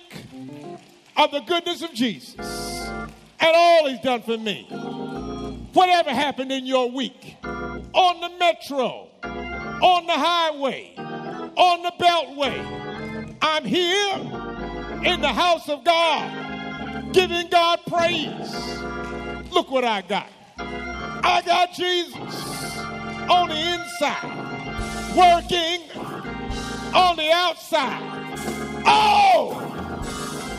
of 1.16 1.32
the 1.32 1.40
goodness 1.40 1.82
of 1.82 1.92
Jesus 1.92 2.36
and 2.38 3.52
all 3.54 3.88
he's 3.88 4.00
done 4.00 4.22
for 4.22 4.38
me, 4.38 4.68
whatever 5.72 6.10
happened 6.10 6.52
in 6.52 6.66
your 6.66 6.90
week, 6.90 7.36
on 7.44 8.20
the 8.20 8.30
metro, 8.38 9.08
on 9.22 10.06
the 10.06 10.12
highway, 10.12 10.94
on 10.96 11.82
the 11.82 11.92
beltway, 11.98 13.36
I'm 13.42 13.64
here 13.64 14.14
in 15.04 15.20
the 15.20 15.32
house 15.32 15.68
of 15.68 15.84
God, 15.84 17.12
giving 17.12 17.48
God 17.48 17.80
praise 17.86 18.80
Look 19.50 19.70
what 19.70 19.84
I 19.84 20.02
got. 20.02 20.28
I 20.58 21.42
got 21.44 21.72
Jesus 21.74 22.78
on 23.28 23.48
the 23.48 23.56
inside, 23.56 25.16
working 25.16 25.90
on 26.94 27.16
the 27.16 27.30
outside. 27.32 28.00
Oh! 28.86 29.58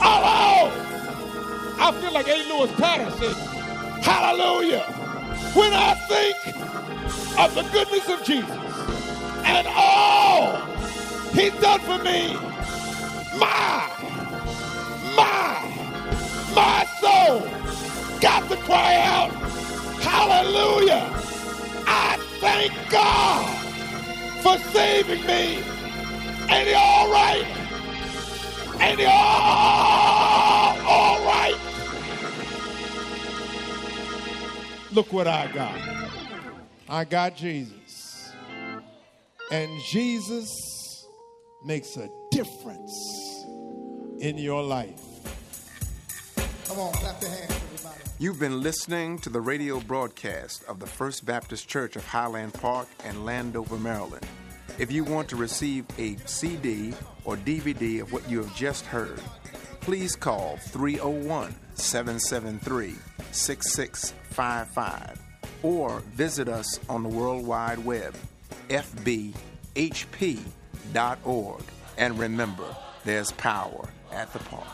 Oh! 0.01 0.21
oh! 0.23 1.77
I 1.79 1.91
feel 2.01 2.13
like 2.13 2.27
A. 2.27 2.35
Louis 2.49 2.71
Patterson. 2.73 3.33
Hallelujah. 4.03 5.00
When 5.53 5.73
I 5.73 5.95
think 5.95 6.37
of 7.39 7.55
the 7.55 7.63
goodness 7.73 8.07
of 8.09 8.23
Jesus 8.23 8.57
and 9.45 9.67
all 9.69 10.57
he's 11.33 11.53
done 11.59 11.79
for 11.81 11.97
me, 12.03 12.35
my, 13.37 13.89
my, 15.15 15.59
my 16.55 16.85
soul 17.01 17.41
got 18.21 18.49
to 18.49 18.55
cry 18.57 18.95
out, 18.95 19.31
Hallelujah! 20.01 21.09
I 21.85 22.17
thank 22.39 22.73
God 22.89 23.57
for 24.41 24.57
saving 24.71 25.25
me. 25.27 25.63
Ain't 26.49 26.67
he 26.67 26.73
all 26.73 27.11
right? 27.11 27.45
Ain't 28.79 28.99
he 28.99 29.05
all, 29.05 30.00
Look 34.93 35.13
what 35.13 35.25
I 35.25 35.49
got. 35.53 35.79
I 36.89 37.05
got 37.05 37.37
Jesus. 37.37 38.33
And 39.49 39.69
Jesus 39.89 41.07
makes 41.63 41.95
a 41.95 42.09
difference 42.29 43.45
in 44.19 44.37
your 44.37 44.61
life. 44.61 44.99
Come 46.65 46.79
on, 46.79 46.91
clap 46.93 47.21
your 47.21 47.29
hands. 47.29 47.51
Everybody. 47.51 48.01
You've 48.19 48.39
been 48.39 48.61
listening 48.61 49.19
to 49.19 49.29
the 49.29 49.39
radio 49.39 49.79
broadcast 49.79 50.65
of 50.65 50.79
the 50.79 50.87
First 50.87 51.25
Baptist 51.25 51.69
Church 51.69 51.95
of 51.95 52.05
Highland 52.05 52.53
Park 52.53 52.89
and 53.05 53.25
Landover, 53.25 53.77
Maryland. 53.77 54.25
If 54.77 54.91
you 54.91 55.05
want 55.05 55.29
to 55.29 55.37
receive 55.37 55.85
a 55.99 56.17
CD 56.25 56.93
or 57.23 57.37
DVD 57.37 58.01
of 58.01 58.11
what 58.11 58.29
you 58.29 58.39
have 58.39 58.53
just 58.57 58.85
heard, 58.85 59.21
please 59.79 60.17
call 60.17 60.57
301 60.57 61.55
773 61.75 62.95
6655 63.31 65.21
or 65.63 65.99
visit 66.13 66.47
us 66.47 66.79
on 66.89 67.03
the 67.03 67.09
World 67.09 67.45
Wide 67.45 67.79
Web, 67.79 68.15
fbhp.org. 68.69 69.33
And 71.97 72.17
remember, 72.17 72.75
there's 73.03 73.31
power 73.33 73.89
at 74.11 74.31
the 74.33 74.39
park. 74.39 74.67